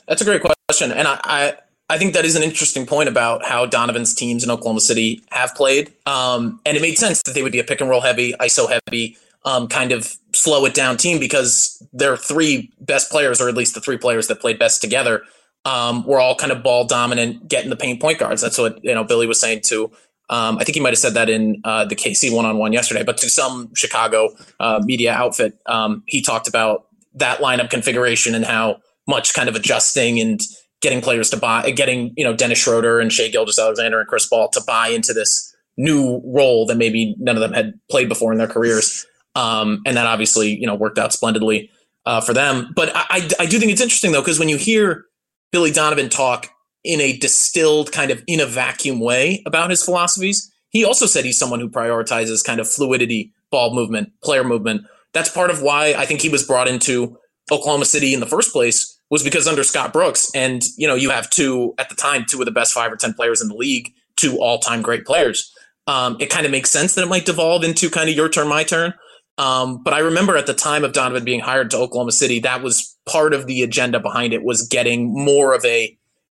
[0.07, 0.91] That's a great question.
[0.91, 1.53] And I, I
[1.91, 5.53] I think that is an interesting point about how Donovan's teams in Oklahoma City have
[5.55, 5.91] played.
[6.05, 8.69] Um, and it made sense that they would be a pick and roll heavy, ISO
[8.69, 13.55] heavy, um, kind of slow it down team because their three best players, or at
[13.55, 15.23] least the three players that played best together,
[15.65, 18.41] um, were all kind of ball dominant, getting the paint point guards.
[18.41, 19.91] That's what you know Billy was saying too.
[20.31, 22.71] Um, I think he might have said that in uh, the KC one on one
[22.71, 24.29] yesterday, but to some Chicago
[24.61, 29.55] uh, media outfit, um, he talked about that lineup configuration and how much kind of
[29.55, 30.39] adjusting and
[30.81, 34.49] getting players to buy, getting you know Dennis Schroeder and Shai Gilgeous-Alexander and Chris Paul
[34.49, 38.37] to buy into this new role that maybe none of them had played before in
[38.37, 41.69] their careers, um, and that obviously you know worked out splendidly
[42.05, 42.71] uh, for them.
[42.73, 45.05] But I, I do think it's interesting though because when you hear
[45.51, 46.49] Billy Donovan talk
[46.83, 51.25] in a distilled kind of in a vacuum way about his philosophies, he also said
[51.25, 54.83] he's someone who prioritizes kind of fluidity, ball movement, player movement.
[55.13, 57.17] That's part of why I think he was brought into
[57.51, 61.09] Oklahoma City in the first place was because under Scott Brooks, and you know, you
[61.09, 63.55] have two at the time, two of the best five or ten players in the
[63.55, 65.53] league, two all-time great players.
[65.87, 68.47] Um, it kind of makes sense that it might devolve into kind of your turn,
[68.47, 68.93] my turn.
[69.37, 72.61] Um, but I remember at the time of Donovan being hired to Oklahoma City, that
[72.61, 75.97] was part of the agenda behind it was getting more of a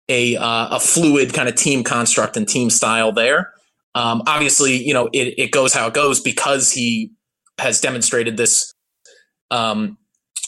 [0.09, 3.51] a, uh, a fluid kind of team construct and team style there.
[3.95, 7.11] Um, obviously, you know it, it goes how it goes because he
[7.59, 8.73] has demonstrated this
[9.51, 9.97] um,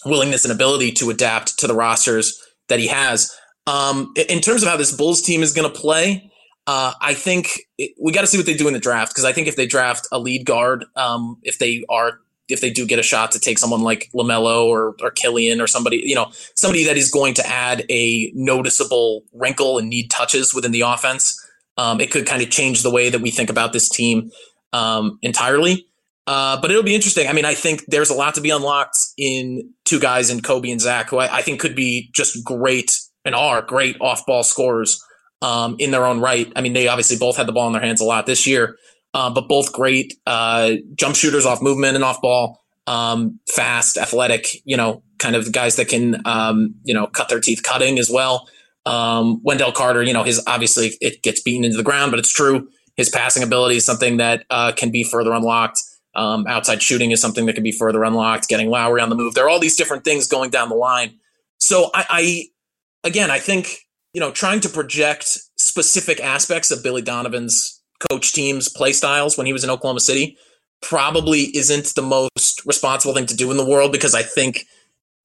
[0.06, 3.32] willingness and ability to adapt to the rosters that he has.
[3.68, 6.32] Um, in terms of how this Bulls team is going to play,
[6.68, 9.26] uh, I think it, we got to see what they do in the draft because
[9.26, 12.86] I think if they draft a lead guard, um, if they are if they do
[12.86, 16.32] get a shot to take someone like LaMelo or or Killian or somebody, you know,
[16.56, 21.40] somebody that is going to add a noticeable wrinkle and need touches within the offense,
[21.78, 24.32] um, it could kind of change the way that we think about this team
[24.74, 25.88] um, entirely.
[26.28, 27.28] Uh, but it'll be interesting.
[27.28, 30.72] I mean, I think there's a lot to be unlocked in two guys in Coby
[30.72, 32.92] and Zach, who I, I think could be just great
[33.24, 35.04] and are great off ball scorers
[35.42, 36.52] um, in their own right.
[36.56, 38.78] I mean, they obviously both had the ball in their hands a lot this year,
[39.16, 44.62] uh, but both great uh, jump shooters off movement and off ball, um, fast, athletic,
[44.66, 48.10] you know, kind of guys that can, um, you know, cut their teeth cutting as
[48.12, 48.48] well.
[48.86, 52.32] Um, Wendell Carter, you know, his obviously it gets beaten into the ground, but it's
[52.32, 52.68] true.
[52.98, 55.80] His passing ability is something that uh, can be further unlocked.
[56.14, 58.50] Um, outside shooting is something that can be further unlocked.
[58.50, 59.34] Getting Lauri on the move.
[59.34, 61.18] There are all these different things going down the line.
[61.58, 63.80] So I, I again, I think
[64.14, 69.48] you know, trying to project specific aspects of Billy Donovan's coach team's play styles when
[69.48, 70.38] he was in Oklahoma City
[70.82, 74.66] probably isn't the most responsible thing to do in the world because I think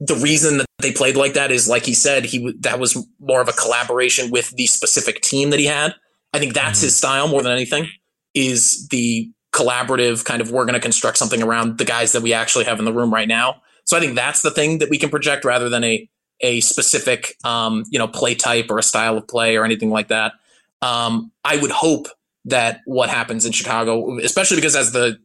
[0.00, 3.40] the reason that they played like that is like he said he that was more
[3.40, 5.94] of a collaboration with the specific team that he had.
[6.32, 6.86] I think that's mm-hmm.
[6.86, 7.88] his style more than anything
[8.34, 12.32] is the collaborative kind of we're going to construct something around the guys that we
[12.32, 13.60] actually have in the room right now.
[13.84, 16.08] So I think that's the thing that we can project rather than a
[16.42, 20.08] a specific um, you know play type or a style of play or anything like
[20.08, 20.32] that.
[20.80, 22.08] Um, I would hope
[22.44, 25.18] that what happens in Chicago, especially because as the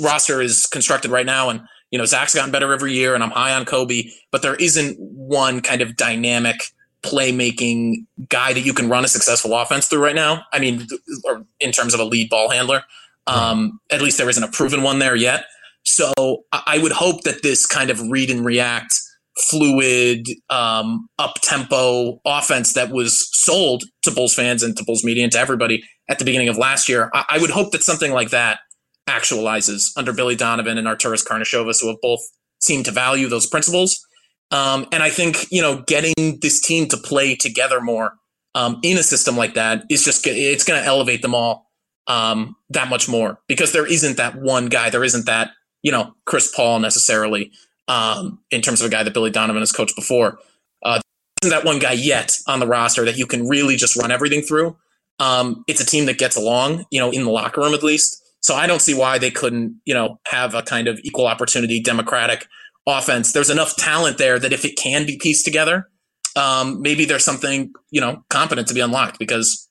[0.00, 3.30] roster is constructed right now, and you know Zach's gotten better every year, and I'm
[3.30, 6.56] high on Coby, but there isn't one kind of dynamic
[7.02, 10.42] playmaking guy that you can run a successful offense through right now.
[10.52, 10.86] I mean,
[11.24, 12.82] or in terms of a lead ball handler.
[13.26, 15.46] Um, at least there isn't a proven one there yet.
[15.82, 16.12] So
[16.52, 18.94] I would hope that this kind of read and react
[19.38, 25.24] fluid, um, up tempo offense that was sold to Bulls fans and to Bulls media
[25.24, 27.10] and to everybody at the beginning of last year.
[27.14, 28.60] I, I would hope that something like that
[29.08, 32.20] actualizes under Billy Donovan and Arturas Karnisovas, who have both
[32.60, 34.04] seemed to value those principles.
[34.50, 38.14] Um, and I think you know getting this team to play together more
[38.54, 41.70] um, in a system like that is just it's going to elevate them all
[42.06, 45.50] um, that much more because there isn't that one guy, there isn't that
[45.82, 47.50] you know Chris Paul necessarily
[47.88, 50.38] um, in terms of a guy that Billy Donovan has coached before.
[50.84, 51.00] Uh,
[51.42, 54.42] isn't that one guy yet on the roster that you can really just run everything
[54.42, 54.76] through?
[55.20, 58.20] Um, it's a team that gets along, you know, in the locker room at least.
[58.40, 61.80] So I don't see why they couldn't, you know, have a kind of equal opportunity,
[61.80, 62.46] democratic
[62.86, 63.32] offense.
[63.32, 65.88] There's enough talent there that if it can be pieced together,
[66.36, 69.68] um, maybe there's something, you know, competent to be unlocked because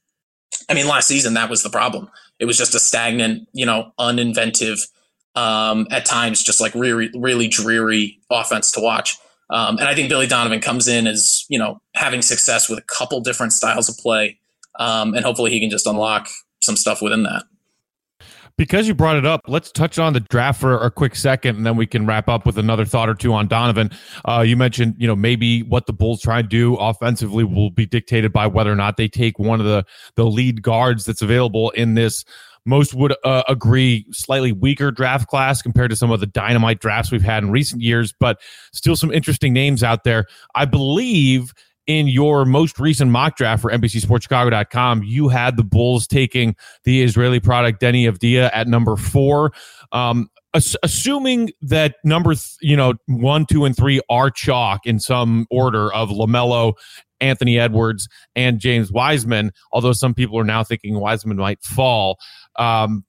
[0.70, 2.10] I mean, last season that was the problem.
[2.40, 4.80] It was just a stagnant, you know, uninventive,
[5.36, 9.18] um, at times just like really, really dreary offense to watch.
[9.50, 12.84] Um, and I think Billy Donovan comes in as, you know, having success with a
[12.84, 14.40] couple different styles of play.
[14.80, 16.28] Um, and hopefully he can just unlock
[16.62, 17.44] some stuff within that
[18.58, 21.66] because you brought it up, let's touch on the draft for a quick second, and
[21.66, 23.90] then we can wrap up with another thought or two on Donovan.
[24.26, 27.86] Uh, you mentioned, you know, maybe what the Bulls try to do offensively will be
[27.86, 31.72] dictated by whether or not they take one of the the lead guards that's available
[31.72, 32.24] in this.
[32.66, 37.12] Most would uh, agree slightly weaker draft class compared to some of the dynamite drafts
[37.12, 38.40] we've had in recent years, but
[38.72, 40.26] still some interesting names out there.
[40.56, 41.54] I believe
[41.86, 47.40] in your most recent mock draft for NBCSportsChicago.com, you had the Bulls taking the Israeli
[47.40, 49.52] product Deni Avdija at number four.
[49.92, 55.48] Um, assuming that number, th- you know, one, two, and three are chalk in some
[55.50, 56.74] order of LaMelo,
[57.22, 62.18] Anthony Edwards, and James Wiseman, although some people are now thinking Wiseman might fall.
[62.58, 63.04] Um,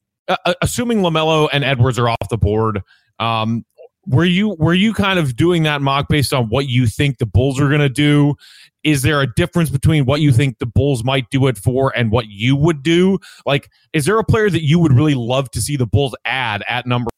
[0.62, 2.80] assuming LaMelo and Edwards are off the board,
[3.18, 3.64] um,
[4.06, 7.26] were you were you kind of doing that mock based on what you think the
[7.26, 8.34] Bulls are going to do?
[8.82, 12.10] Is there a difference between what you think the Bulls might do it for and
[12.10, 13.18] what you would do?
[13.46, 16.62] Like, is there a player that you would really love to see the Bulls add
[16.68, 17.08] at number?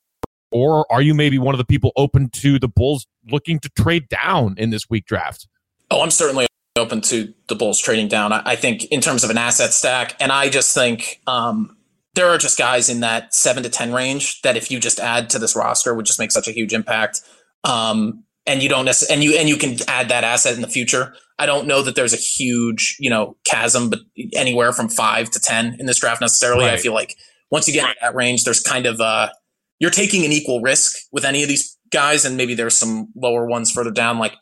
[0.57, 4.09] Or are you maybe one of the people open to the Bulls looking to trade
[4.09, 5.47] down in this week draft?
[5.91, 8.33] Oh, I'm certainly open to the Bulls trading down.
[8.33, 11.77] I, I think in terms of an asset stack, and I just think um,
[12.15, 15.29] there are just guys in that seven to 10 range that if you just add
[15.29, 17.21] to this roster would just make such a huge impact.
[17.63, 20.69] Um, and you don't necessarily, and you, and you can add that asset in the
[20.69, 21.15] future.
[21.39, 23.99] I don't know that there's a huge, you know, chasm, but
[24.33, 26.65] anywhere from five to 10 in this draft necessarily.
[26.65, 26.73] Right.
[26.73, 27.15] I feel like
[27.51, 29.29] once you get in that range, there's kind of, uh,
[29.79, 32.25] you're taking an equal risk with any of these guys.
[32.25, 34.19] And maybe there's some lower ones further down.
[34.19, 34.35] Like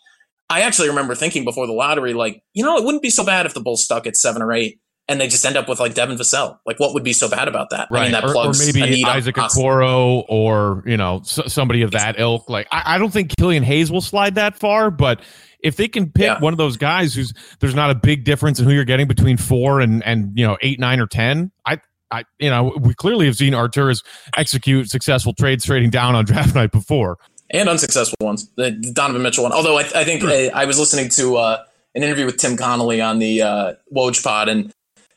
[0.49, 3.47] I actually remember thinking before the lottery, like, you know, it wouldn't be so bad
[3.47, 5.95] if the Bulls stuck at seven or eight and they just end up with like
[5.95, 6.59] Devin Vassell.
[6.65, 7.89] Like, what would be so bad about that?
[7.91, 8.01] Right.
[8.01, 11.91] I mean, that plugs or, or maybe Isaac Okoro or you know s- somebody of
[11.93, 12.49] that ilk.
[12.49, 15.21] Like, I, I, don't think Killian Hayes will slide that far, but
[15.61, 16.41] if they can pick yeah.
[16.41, 19.37] one of those guys who's there's not a big difference in who you're getting between
[19.37, 21.79] four and and you know eight, nine, or ten, I.
[22.15, 24.05] I, you know, we clearly have seen Arturas
[24.37, 27.19] execute successful trades trading down on draft night before,
[27.51, 28.49] and unsuccessful ones.
[28.57, 29.53] The Donovan Mitchell one.
[29.53, 33.01] Although I, I think I, I was listening to uh, an interview with Tim Connolly
[33.01, 34.73] on the uh, Woj Pod, and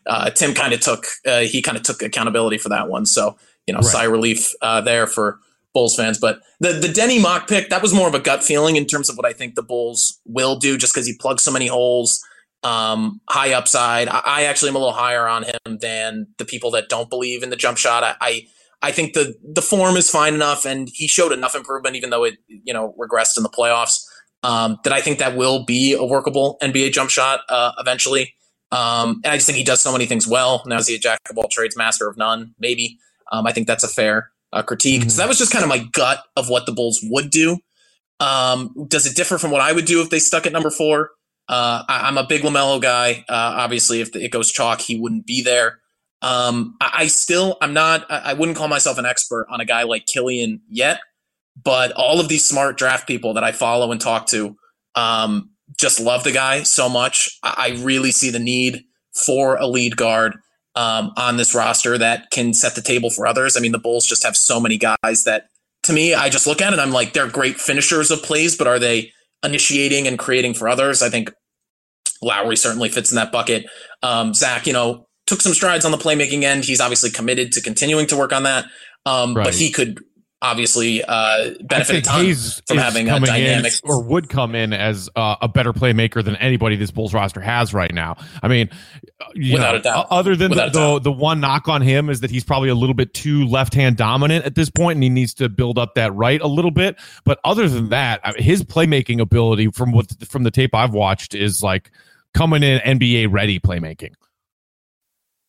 [0.05, 3.05] uh, Tim kind of took uh, he kind of took accountability for that one.
[3.05, 3.87] So you know, right.
[3.87, 5.39] sigh relief uh, there for
[5.73, 6.17] Bulls fans.
[6.19, 9.09] But the the Deni mock pick that was more of a gut feeling in terms
[9.09, 12.23] of what I think the Bulls will do, just because he plugs so many holes.
[12.67, 14.09] Um, high upside.
[14.09, 17.43] I, I, actually am a little higher on him than the people that don't believe
[17.43, 18.03] in the jump shot.
[18.03, 18.47] I, I
[18.81, 22.23] I think the the form is fine enough, and he showed enough improvement, even though
[22.25, 24.03] it you know regressed in the playoffs.
[24.43, 28.33] Um, that I think that will be a workable NBA jump shot uh, eventually.
[28.71, 30.63] Um, and I just think he does so many things well.
[30.65, 32.53] Now is he a jack of all trades, master of none?
[32.59, 32.99] Maybe.
[33.31, 35.01] Um, I think that's a fair uh, critique.
[35.01, 35.09] Mm-hmm.
[35.09, 37.59] So that was just kind of my gut of what the Bulls would do.
[38.19, 41.11] Um, does it differ from what I would do if they stuck at number four?
[41.49, 43.23] Uh, I, am a big LaMelo guy.
[43.29, 45.79] Uh, obviously, if it goes chalk, he wouldn't be there.
[46.21, 48.09] Um, I, I, still, I'm not.
[48.11, 50.99] I, I wouldn't call myself an expert on a guy like Killian yet,
[51.63, 54.57] but all of these smart draft people that I follow and talk to,
[54.95, 57.29] um, just love the guy so much.
[57.43, 58.83] I really see the need
[59.25, 60.37] for a lead guard
[60.75, 63.57] um, on this roster that can set the table for others.
[63.57, 65.47] I mean, the Bulls just have so many guys that,
[65.83, 66.79] to me, I just look at it.
[66.79, 69.11] I'm like, they're great finishers of plays, but are they
[69.43, 71.01] initiating and creating for others?
[71.01, 71.31] I think
[72.21, 73.65] Lauri certainly fits in that bucket.
[74.03, 76.65] Um, Zach, you know, took some strides on the playmaking end.
[76.65, 78.65] He's obviously committed to continuing to work on that.
[79.05, 79.45] Um, right.
[79.45, 79.99] But he could
[80.41, 83.73] obviously uh, benefit Hayes from having a dynamic.
[83.83, 87.41] in, or would come in as uh, a better playmaker than anybody this Bulls roster
[87.41, 88.17] has right now.
[88.41, 88.69] I mean,
[89.33, 90.07] you Without know, a doubt.
[90.09, 92.95] Other than the, the the one knock on him is that he's probably a little
[92.95, 96.13] bit too left hand dominant at this point, and he needs to build up that
[96.13, 96.97] right a little bit.
[97.23, 101.63] But other than that, his playmaking ability from what from the tape I've watched is
[101.63, 101.91] like
[102.33, 104.13] coming in NBA ready playmaking.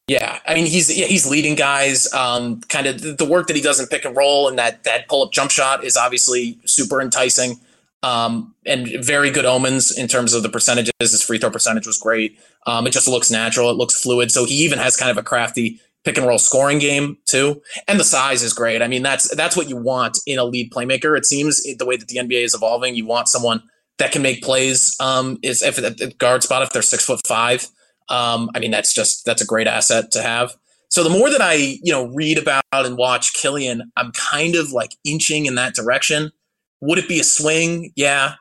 [0.08, 2.12] Yeah, I mean he's yeah, he's leading guys.
[2.14, 5.06] Um, kind of the, work that he does in pick and roll and that that
[5.06, 7.60] pull up jump shot is obviously super enticing.
[8.02, 10.92] Um, and very good omens in terms of the percentages.
[11.00, 12.38] His free throw percentage was great.
[12.66, 13.70] Um, it just looks natural.
[13.70, 14.30] It looks fluid.
[14.30, 17.60] So he even has kind of a crafty pick and roll scoring game too.
[17.86, 18.80] And the size is great.
[18.80, 21.18] I mean that's that's what you want in a lead playmaker.
[21.18, 23.62] It seems the way that the NBA is evolving, you want someone
[23.98, 24.96] that can make plays.
[25.00, 27.68] Um, is if the guard spot if they're six foot five.
[28.08, 30.54] Um, I mean, that's just that's a great asset to have.
[30.90, 34.72] So the more that I you know read about and watch Killian, I'm kind of
[34.72, 36.32] like inching in that direction.
[36.80, 37.92] Would it be a swing?
[37.96, 38.34] Yeah,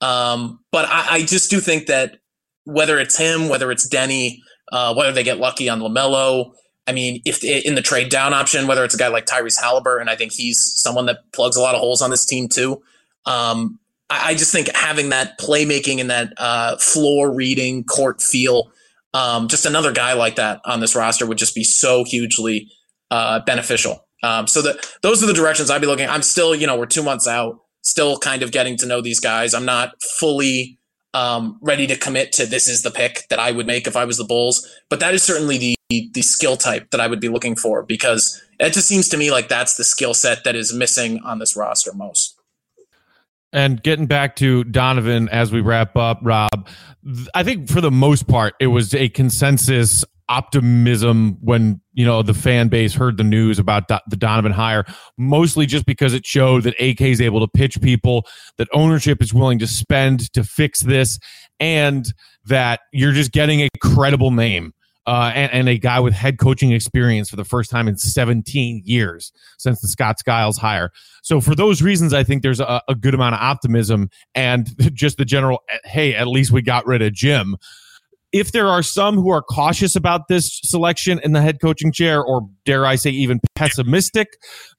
[0.00, 2.18] um, but I, I just do think that
[2.64, 4.38] whether it's him, whether it's Deni,
[4.72, 6.52] uh, whether they get lucky on LaMelo.
[6.86, 10.08] I mean, if in the trade down option, whether it's a guy like Tyrese Halliburton,
[10.08, 12.82] I think he's someone that plugs a lot of holes on this team too.
[13.24, 13.78] Um,
[14.10, 18.72] I, I just think having that playmaking and that uh, floor reading, court feel
[19.14, 22.70] um, just another guy like that on this roster would just be so hugely
[23.10, 24.06] uh, beneficial.
[24.22, 26.08] Um, so that those are the directions I'd be looking.
[26.08, 29.20] I'm still, you know, we're two months out, still kind of getting to know these
[29.20, 29.52] guys.
[29.52, 30.78] I'm not fully
[31.12, 34.04] um, ready to commit to this is the pick that I would make if I
[34.04, 35.74] was the Bulls, but that is certainly the
[36.14, 39.30] the skill type that I would be looking for because it just seems to me
[39.30, 42.38] like that's the skill set that is missing on this roster most.
[43.52, 46.68] And getting back to Donovan as we wrap up, Rob,
[47.34, 52.32] I think for the most part, it was a consensus optimism when, you know, the
[52.32, 54.84] fan base heard the news about Do- the Donovan hire,
[55.18, 58.26] mostly just because it showed that AK is able to pitch people,
[58.56, 61.18] that ownership is willing to spend to fix this,
[61.60, 62.06] and
[62.46, 64.72] that you're just getting a credible name
[65.06, 68.82] uh, and, and a guy with head coaching experience for the first time in 17
[68.84, 70.90] years since the Scott Skiles hire.
[71.22, 75.18] So for those reasons, I think there's a, a good amount of optimism and just
[75.18, 77.56] the general, hey, at least we got rid of Jim.
[78.32, 82.22] If there are some who are cautious about this selection in the head coaching chair,
[82.22, 84.28] or dare I say even pessimistic,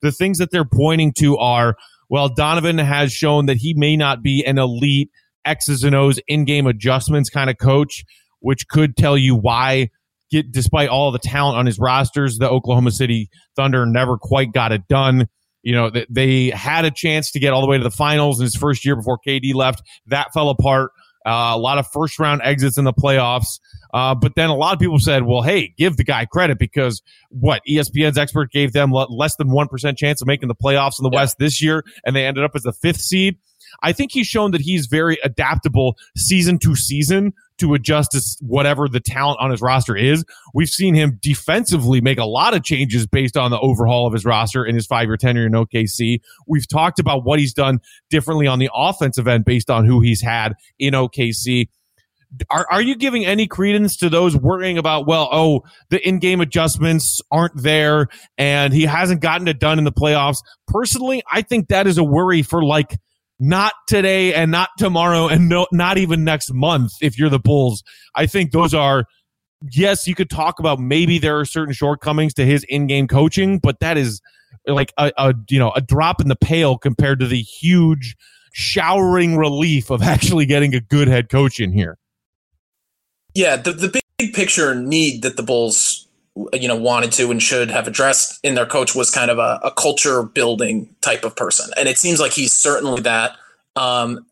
[0.02, 1.76] the things that they're pointing to are,
[2.10, 5.12] well, Donovan has shown that he may not be an elite
[5.46, 8.06] X's and O's in-game adjustments kind of coach,
[8.40, 9.90] which could tell you why
[10.34, 14.72] get, despite all the talent on his rosters, the Oklahoma City Thunder never quite got
[14.72, 15.28] it done.
[15.62, 18.44] You know, they had a chance to get all the way to the finals in
[18.44, 19.82] his first year before KD left.
[20.08, 20.92] That fell apart.
[21.26, 23.60] Uh, a lot of first round exits in the playoffs.
[23.94, 27.02] Uh, but then a lot of people said, well, hey, give the guy credit because
[27.30, 31.04] what ESPN's expert gave them le- less than 1% chance of making the playoffs in
[31.04, 33.38] the West this year, and they ended up as the fifth seed.
[33.82, 38.88] I think he's shown that he's very adaptable season to season to adjust to whatever
[38.88, 40.24] the talent on his roster is.
[40.54, 44.26] We've seen him defensively make a lot of changes based on the overhaul of his
[44.26, 46.20] roster in his five year tenure in OKC.
[46.48, 47.80] We've talked about what he's done
[48.10, 51.70] differently on the offensive end based on who he's had in OKC.
[52.50, 56.42] Are, are you giving any credence to those worrying about, well, oh, the in game
[56.42, 58.08] adjustments aren't there
[58.40, 60.40] and he hasn't gotten it done in the playoffs?
[60.68, 62.98] Personally, I think that is a worry for like
[63.44, 67.84] not today and not tomorrow and no, not even next month if you're the Bulls.
[68.16, 69.06] I think those are,
[69.70, 73.60] yes, you could talk about maybe there are certain shortcomings to his in game coaching,
[73.60, 74.22] but that is
[74.66, 78.16] like a, a, you know, a drop in the pail compared to the huge
[78.54, 81.98] showering relief of actually getting a good head coach in here.
[83.36, 86.03] Yeah, the the big picture need that the Bulls
[86.54, 89.60] you know wanted to and should have addressed in their coach was kind of a,
[89.64, 93.36] a culture building type of person, and it seems like he's certainly that.
[93.76, 94.26] Um,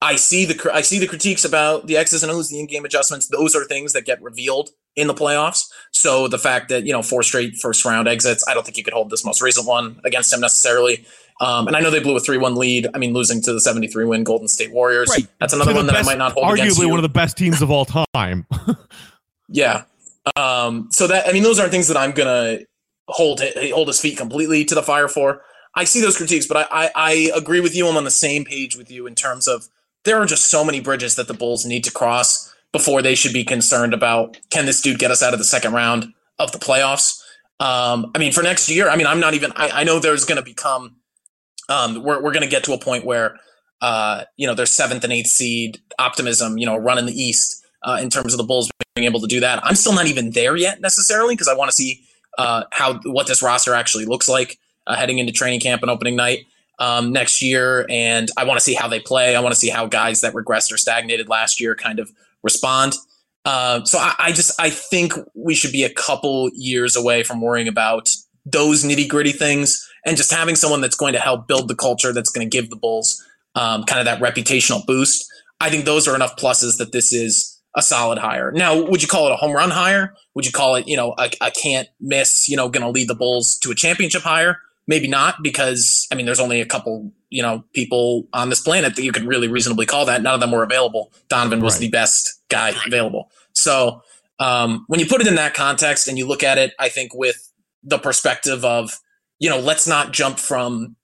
[0.00, 3.26] I see the I see the critiques about the X's and O's, the in-game adjustments.
[3.28, 5.68] Those are things that get revealed in the playoffs.
[5.90, 8.84] So the fact that you know four straight first round exits, I don't think you
[8.84, 11.04] could hold this most recent one against him necessarily.
[11.40, 12.88] Um, and I know they blew a three-one lead.
[12.94, 15.08] I mean, losing to the seventy-three win Golden State Warriors.
[15.10, 15.26] Right.
[15.40, 17.36] That's another one that best- I might not hold against Arguably one of the best
[17.36, 18.46] teams of all time.
[19.48, 19.84] Yeah.
[20.36, 22.60] Um, so that I mean, those aren't things that I'm gonna
[23.08, 25.42] hold hold his feet completely to the fire for.
[25.74, 27.86] I see those critiques, but I, I, I agree with you.
[27.86, 29.68] I'm on the same page with you in terms of
[30.04, 33.32] there are just so many bridges that the Bulls need to cross before they should
[33.32, 36.58] be concerned about can this dude get us out of the second round of the
[36.58, 37.22] playoffs.
[37.60, 39.52] Um, I mean, for next year, I mean, I'm not even.
[39.56, 40.96] I, I know there's going to become.
[41.68, 43.36] Um, we're we're going to get to a point where,
[43.80, 46.58] uh, you know, there's seventh and eighth seed optimism.
[46.58, 49.26] You know, run in the East uh, in terms of the Bulls being able to
[49.36, 49.56] do that.
[49.66, 51.90] I'm still not even there yet necessarily because I want to see
[52.36, 54.58] uh, how what this roster actually looks like.
[54.88, 56.46] uh, heading into training camp and opening night
[56.80, 57.86] um, next year.
[57.88, 59.36] And I want to see how they play.
[59.36, 62.10] I want to see how guys that regressed or stagnated last year kind of
[62.42, 62.94] respond.
[63.44, 67.40] Uh, so I, I just I think we should be a couple years away from
[67.40, 68.08] worrying about
[68.44, 72.12] those nitty gritty things and just having someone that's going to help build the culture
[72.12, 73.22] that's going to give the Bulls
[73.54, 75.30] um, kind of that reputational boost.
[75.60, 78.50] I think those are enough pluses that this is a solid hire.
[78.50, 80.14] Now, would you call it a home run hire?
[80.34, 83.08] Would you call it, you know, a, a can't miss, you know, going to lead
[83.08, 84.58] the Bulls to a championship hire?
[84.88, 88.96] Maybe not, because I mean, there's only a couple, you know, people on this planet
[88.96, 90.22] that you could really reasonably call that.
[90.22, 91.12] None of them were available.
[91.28, 91.82] Donovan was right.
[91.82, 93.30] the best guy available.
[93.52, 94.02] So
[94.40, 97.14] um, when you put it in that context and you look at it, I think
[97.14, 97.52] with
[97.84, 98.98] the perspective of,
[99.38, 100.96] you know, let's not jump from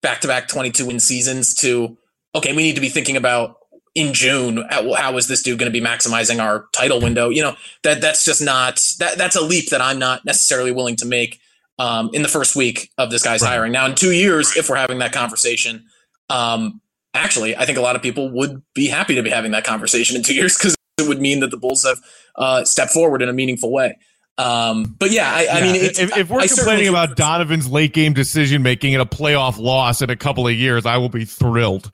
[0.00, 1.98] back to back 22 win seasons to,
[2.34, 3.56] okay, we need to be thinking about
[3.94, 7.28] in June, how is this dude going to be maximizing our title window?
[7.28, 10.96] You know, that that's just not that that's a leap that I'm not necessarily willing
[10.96, 11.40] to make
[11.78, 13.50] um, in the first week of this guy's right.
[13.50, 13.72] hiring.
[13.72, 15.86] Now, in two years, if we're having that conversation,
[16.30, 16.80] um,
[17.12, 20.16] actually, I think a lot of people would be happy to be having that conversation
[20.16, 21.98] in two years because it would mean that the Bulls have
[22.36, 23.98] uh, stepped forward in a meaningful way.
[24.38, 28.14] Um, but yeah, I, I mean, if, if, we're I complaining about Donovan's late game
[28.14, 31.90] decision making and a playoff loss in a couple of years, I will be thrilled.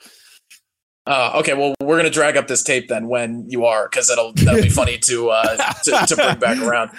[1.08, 4.34] Uh, okay, well, we're gonna drag up this tape then when you are, because that'll
[4.34, 6.90] that'll be funny to, uh, to to bring back around.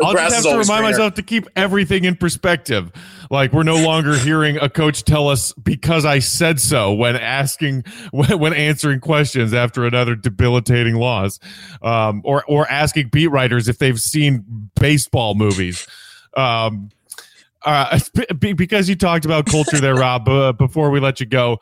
[0.00, 0.82] I'll just have to remind greener.
[0.82, 2.92] myself to keep everything in perspective.
[3.28, 7.82] Like we're no longer hearing a coach tell us because I said so when asking
[8.12, 11.40] when, when answering questions after another debilitating loss,
[11.82, 15.88] um, or or asking beat writers if they've seen baseball movies.
[16.36, 16.90] Um,
[17.64, 17.98] uh,
[18.38, 20.28] because you talked about culture there, Rob.
[20.28, 21.58] Uh, before we let you go,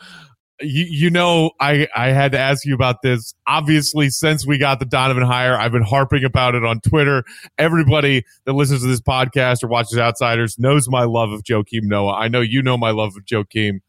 [0.60, 3.34] you, you know, I, I had to ask you about this.
[3.46, 7.24] Obviously, since we got the Donovan hire, I've been harping about it on Twitter.
[7.58, 12.14] Everybody that listens to this podcast or watches Outsiders knows my love of Joakim Noah.
[12.14, 13.80] I know you know my love of Joakim.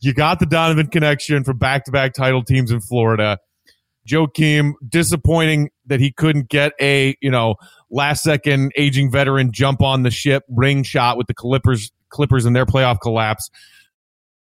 [0.00, 3.38] You got the Donovan connection from back to back title teams in Florida.
[4.06, 7.56] Joakim, disappointing that he couldn't get a, you know,
[7.90, 12.54] last second aging veteran jump on the ship ring shot with the Clippers, Clippers and
[12.54, 13.50] their playoff collapse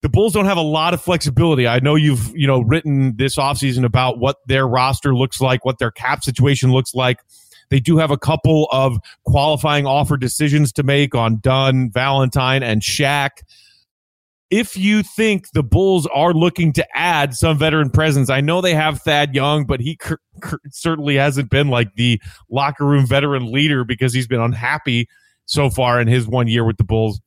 [0.03, 1.69] the Bulls don't have a lot of flexibility.
[1.69, 5.79] I know you've, you know, written this offseason about what their roster looks like, what
[5.79, 7.19] their cap situation looks like.
[7.69, 12.83] They do have a couple of qualifying offer decisions to make on Dunn, Valentine, and
[12.83, 13.31] Shaq.
[14.51, 18.75] If you think the Bulls are looking to add some veteran presence, I know they
[18.75, 22.21] have Thad Young, but he cr- cr- certainly hasn't been like the
[22.51, 25.07] locker room veteran leader because he's been unhappy
[25.47, 27.21] so far in his one year with the Bulls.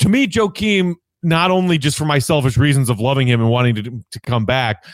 [0.00, 3.74] To me, Joakim not only just for my selfish reasons of loving him and wanting
[3.76, 4.84] to, to come back,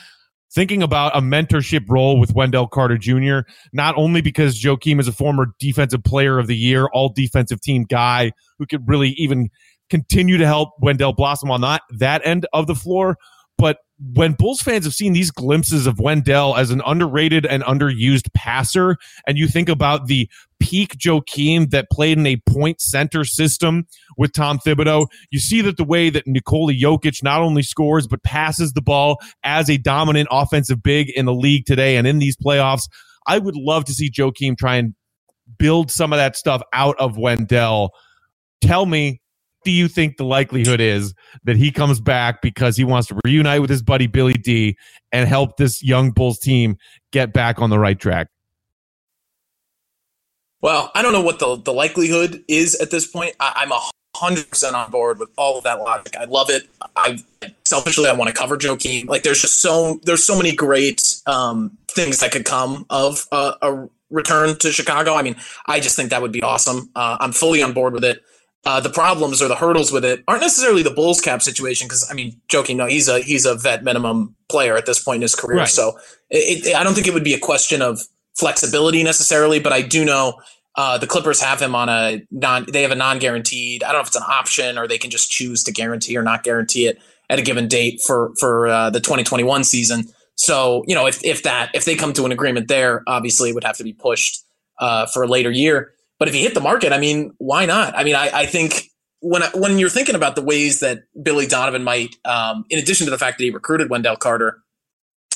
[0.52, 3.40] thinking about a mentorship role with Wendell Carter Jr.,
[3.72, 7.84] not only because Joakim is a former defensive player of the year, all defensive team
[7.84, 9.50] guy who could really even
[9.90, 13.16] continue to help Wendell blossom on that, that end of the floor,
[13.58, 13.78] but
[14.12, 18.96] when Bulls fans have seen these glimpses of Wendell as an underrated and underused passer,
[19.26, 20.28] and you think about the
[20.60, 23.86] peak Joakim that played in a point center system
[24.16, 28.22] with Tom Thibodeau, you see that the way that Nikola Jokic not only scores but
[28.22, 32.36] passes the ball as a dominant offensive big in the league today and in these
[32.36, 32.88] playoffs.
[33.26, 34.94] I would love to see Joakim try and
[35.58, 37.90] build some of that stuff out of Wendell.
[38.60, 39.20] Tell me,
[39.64, 41.12] do you think the likelihood is
[41.44, 44.76] that he comes back because he wants to reunite with his buddy Billy D
[45.10, 46.76] and help this young Bulls team
[47.12, 48.28] get back on the right track?
[50.66, 53.36] Well, I don't know what the, the likelihood is at this point.
[53.38, 53.80] I, am a
[54.16, 56.16] hundred percent on board with all of that logic.
[56.16, 56.68] I love it.
[56.96, 57.18] I
[57.64, 59.06] selfishly I want to cover Joakim.
[59.06, 63.52] Like there's just so there's so many great um, things that could come of uh,
[63.62, 65.14] a return to Chicago.
[65.14, 65.36] I mean,
[65.68, 66.90] I just think that would be awesome.
[66.96, 68.24] Uh, I'm fully on board with it.
[68.64, 72.10] Uh, the problems or the hurdles with it aren't necessarily the Bulls cap situation because
[72.10, 75.22] I mean, Joakim Noah, he's a he's a vet minimum player at this point in
[75.22, 75.58] his career.
[75.58, 75.68] Right.
[75.68, 75.96] So
[76.28, 78.00] it, it, I don't think it would be a question of
[78.36, 80.40] flexibility necessarily, but I do know
[80.76, 82.66] uh, the Clippers have him on a non.
[82.70, 83.82] They have a non-guaranteed.
[83.82, 86.22] I don't know if it's an option or they can just choose to guarantee or
[86.22, 86.98] not guarantee it
[87.30, 90.04] at a given date for for uh, the 2021 season.
[90.36, 93.54] So you know, if if that if they come to an agreement there, obviously it
[93.54, 94.44] would have to be pushed
[94.78, 95.92] uh, for a later year.
[96.18, 97.96] But if he hit the market, I mean, why not?
[97.96, 101.84] I mean, I, I think when when you're thinking about the ways that Billy Donovan
[101.84, 104.62] might, um, in addition to the fact that he recruited Wendell Carter,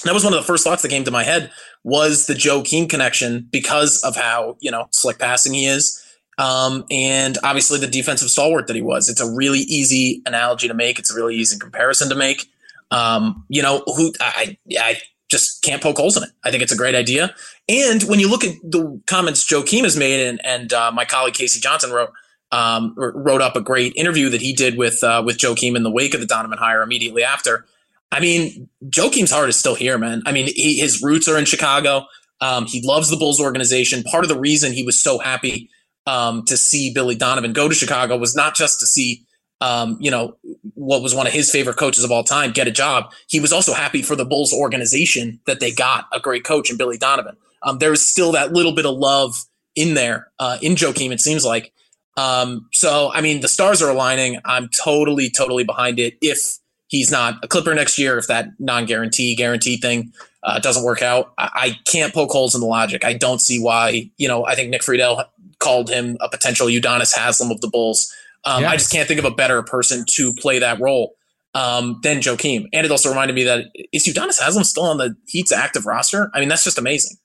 [0.05, 1.51] that was one of the first thoughts that came to my head
[1.84, 6.03] was the Joakim connection because of how you know slick passing he is,
[6.38, 9.09] um, and obviously the defensive stalwart that he was.
[9.09, 10.98] It's a really easy analogy to make.
[10.98, 12.51] It's a really easy comparison to make.
[12.90, 16.30] Um, you know, who I, I just can't poke holes in it.
[16.44, 17.34] I think it's a great idea.
[17.68, 21.34] And when you look at the comments Joakim has made, and, and uh, my colleague
[21.34, 21.61] K.C.
[21.61, 22.11] Johnson wrote,
[22.53, 25.90] um, wrote up a great interview that he did with uh, with Joakim in the
[25.90, 27.64] wake of the Donovan hire immediately after.
[28.12, 30.22] I mean, Joakim's heart is still here, man.
[30.26, 32.06] I mean, he, his roots are in Chicago.
[32.40, 34.02] Um, he loves the Bulls organization.
[34.04, 35.70] Part of the reason he was so happy
[36.06, 39.24] um, to see Billy Donovan go to Chicago was not just to see,
[39.61, 40.36] um, you know,
[40.74, 43.12] what was one of his favorite coaches of all time get a job.
[43.28, 46.76] He was also happy for the Bulls organization that they got a great coach in
[46.76, 47.36] Billy Donovan.
[47.62, 49.44] Um, there was still that little bit of love
[49.76, 51.12] in there uh, in Joakim.
[51.12, 51.72] It seems like.
[52.16, 54.40] Um, so, I mean, the stars are aligning.
[54.44, 56.18] I'm totally, totally behind it.
[56.20, 56.58] If
[56.91, 60.12] he's not a Clipper next year, if that non-guarantee guarantee thing
[60.43, 63.05] uh, doesn't work out, I, I, can't poke holes in the logic.
[63.05, 64.11] I don't see why.
[64.16, 65.24] You know, I think Nick Friedell
[65.59, 68.12] called him a potential Udonis Haslem of the Bulls.
[68.45, 68.70] Um, yes.
[68.70, 71.14] I just can't think of a better person to play that role
[71.55, 72.68] um, than Joakim.
[72.72, 76.30] And it also reminded me that is Udonis Haslem still on the Heat's active roster?
[76.34, 77.16] I mean, that's just amazing.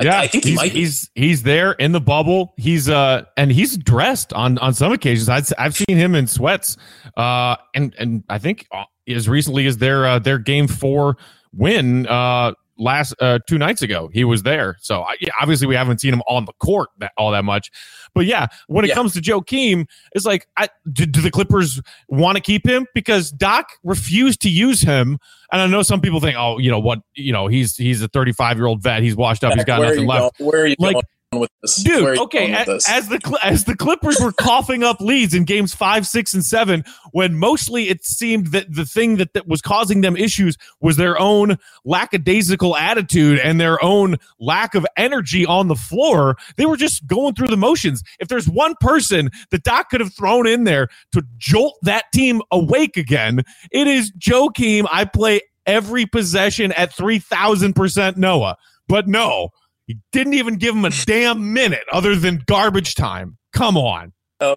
[0.00, 0.72] Yeah, I, I think he might.
[0.72, 0.80] Be.
[0.80, 2.54] He's he's there in the bubble.
[2.56, 5.28] He's uh and he's dressed on on some occasions.
[5.28, 6.76] I've I've seen him in sweats.
[7.16, 11.16] Uh and and I think uh, as recently as their uh, their game four
[11.52, 14.10] win uh last uh, two nights ago.
[14.12, 14.76] He was there.
[14.80, 17.70] So yeah, obviously we haven't seen him on the court that, all that much.
[18.14, 18.94] But yeah, when it yeah.
[18.94, 22.86] comes to Joe Joakim, it's like, I, do, do the Clippers want to keep him
[22.94, 25.18] because Doc refused to use him?
[25.52, 28.08] And I know some people think, oh, you know what, you know, he's he's a
[28.08, 29.02] 35 year old vet.
[29.02, 29.54] He's washed up.
[29.54, 30.40] He's got nothing left.
[30.40, 31.04] Where are you like, going?
[31.38, 31.76] With this.
[31.76, 36.04] Dude, okay, as, as, the as the Clippers were coughing up leads in games 5,
[36.04, 40.16] 6 and 7 when mostly it seemed that the thing that, that was causing them
[40.16, 46.36] issues was their own lackadaisical attitude and their own lack of energy on the floor,
[46.56, 48.02] they were just going through the motions.
[48.18, 52.42] If there's one person that Doc could have thrown in there to jolt that team
[52.50, 54.88] awake again, it is Joakim.
[54.90, 58.56] I play every possession at 3000% Noah.
[58.88, 59.50] But no,
[59.90, 63.36] he didn't even give him a damn minute other than garbage time.
[63.52, 64.12] Come on.
[64.40, 64.54] Oh.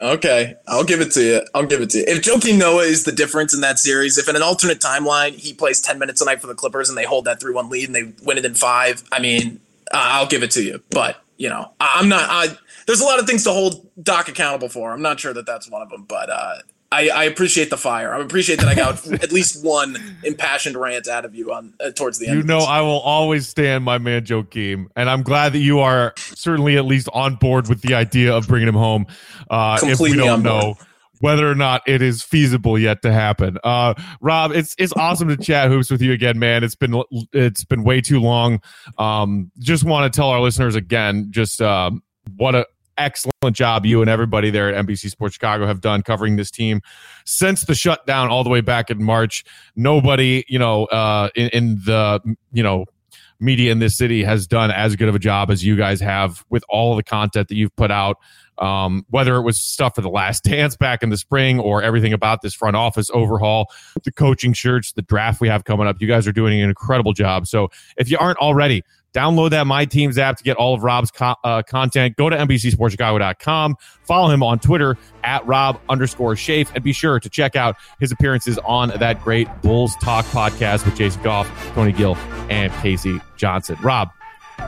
[0.00, 1.40] Okay, I'll give it to you.
[1.52, 2.04] I'll give it to you.
[2.06, 5.52] If Joakim Noah is the difference in that series, if in an alternate timeline he
[5.52, 7.86] plays 10 minutes a night for the Clippers and they hold that 3 1 lead
[7.86, 9.60] and they win it in five, I mean,
[9.92, 10.80] uh, I'll give it to you.
[10.90, 12.56] But, you know, I, am not, I,
[12.86, 14.92] there's a lot of things to hold Doc accountable for.
[14.92, 16.58] I'm not sure that that's one of them, but uh,
[16.92, 18.14] I, I, appreciate the fire.
[18.14, 21.90] I appreciate that I got at least one impassioned rant out of you on uh,
[21.90, 22.38] towards the end.
[22.38, 26.14] You know, I will always stand my man Joakim, and I'm glad that you are
[26.16, 29.06] certainly at least on board with the idea of bringing him home.
[29.50, 30.76] Uh, if we don't know
[31.20, 33.56] whether or not it is feasible yet to happen.
[33.64, 36.62] Uh, Rob, it's it's awesome to chat hoops with you again, man.
[36.62, 38.60] It's been it's been way too long.
[38.98, 42.02] Um, just want to tell our listeners again, just um,
[42.36, 42.66] what a
[42.96, 46.80] excellent job you and everybody there at NBC Sports Chicago have done covering this team
[47.24, 49.44] since the shutdown all the way back in March.
[49.76, 52.20] Nobody, you know, uh, in, in the,
[52.52, 52.86] you know,
[53.40, 56.44] media in this city has done as good of a job as you guys have
[56.50, 58.16] with all the content that you've put out.
[58.58, 62.12] Um, whether it was stuff for the last dance back in the spring or everything
[62.12, 63.70] about this front office overhaul,
[64.04, 67.12] the coaching shirts, the draft we have coming up, you guys are doing an incredible
[67.12, 67.46] job.
[67.46, 68.82] So if you aren't already,
[69.14, 72.16] Download that My Teams app to get all of Rob's co- uh, content.
[72.16, 73.76] Go to NBCSportsChicago.com.
[74.02, 76.72] Follow him on Twitter at Rob underscore Schaef.
[76.74, 80.96] And be sure to check out his appearances on that great Bulls Talk podcast with
[80.96, 82.16] Jason Goff, Tony Gill,
[82.50, 83.20] and K.C.
[83.36, 83.76] Johnson.
[83.82, 84.08] Rob,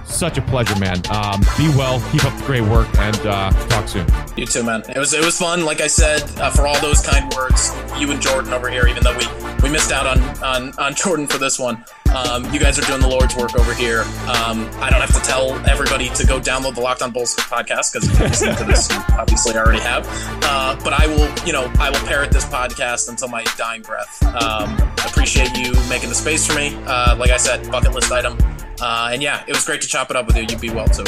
[0.05, 1.01] such a pleasure, man.
[1.11, 4.07] Um, be well, keep up the great work, and uh, talk soon.
[4.37, 4.83] You too, man.
[4.89, 5.65] It was it was fun.
[5.65, 8.87] Like I said, uh, for all those kind words, you and Jordan over here.
[8.87, 9.27] Even though we
[9.63, 11.85] we missed out on on, on Jordan for this one,
[12.15, 14.03] um, you guys are doing the Lord's work over here.
[14.27, 17.93] Um, I don't have to tell everybody to go download the Locked On Bulls podcast
[17.93, 20.07] because if you listen to this, you obviously already have.
[20.45, 24.23] Uh, but I will, you know, I will parrot this podcast until my dying breath.
[24.25, 24.77] Um,
[25.07, 26.75] appreciate you making the space for me.
[26.87, 28.39] Uh, like I said, bucket list item.
[28.81, 30.43] Uh, and yeah, it was great to chop it up with you.
[30.43, 31.05] You be well too.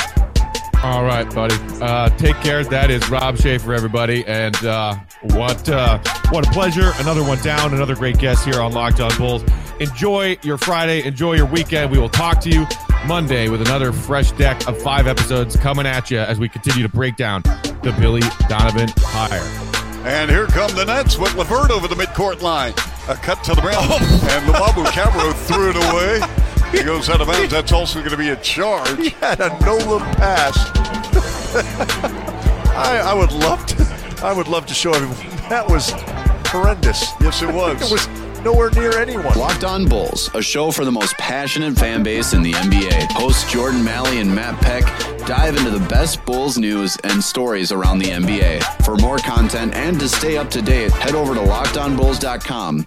[0.83, 1.57] All right, buddy.
[1.81, 2.63] Uh, take care.
[2.63, 4.25] That is Rob Schaefer, everybody.
[4.27, 5.99] And uh, what uh,
[6.31, 6.93] what a pleasure.
[6.99, 7.75] Another one down.
[7.75, 9.43] Another great guest here on Locked On Bulls.
[9.81, 11.05] Enjoy your Friday.
[11.05, 11.91] Enjoy your weekend.
[11.91, 12.67] We will talk to you
[13.07, 16.89] Monday with another fresh deck of five episodes coming at you as we continue to
[16.89, 19.69] break down the Billy Donovan hire.
[20.07, 22.73] And here come the Nets with LeVert over the midcourt line.
[23.09, 24.29] A cut to the rim, oh.
[24.31, 26.48] and Luwawu Cabarrot threw it away.
[26.73, 27.51] He goes out of bounds.
[27.51, 28.99] That's also going to be a charge.
[28.99, 30.55] He had a no look pass.
[32.75, 34.25] I, I, would love to.
[34.25, 35.17] I would love to show everyone.
[35.49, 35.93] That was
[36.49, 37.07] horrendous.
[37.23, 37.81] Yes, it was.
[37.81, 38.07] it was
[38.43, 39.37] nowhere near anyone.
[39.39, 43.13] Locked On Bulls, a show for the most passionate fan base in the NBA.
[43.13, 44.85] Hosts Jordan Malley and Matt Peck
[45.27, 48.85] dive into the best Bulls news and stories around the NBA.
[48.85, 52.87] For more content and to stay up to date, head over to lockedonbulls.com.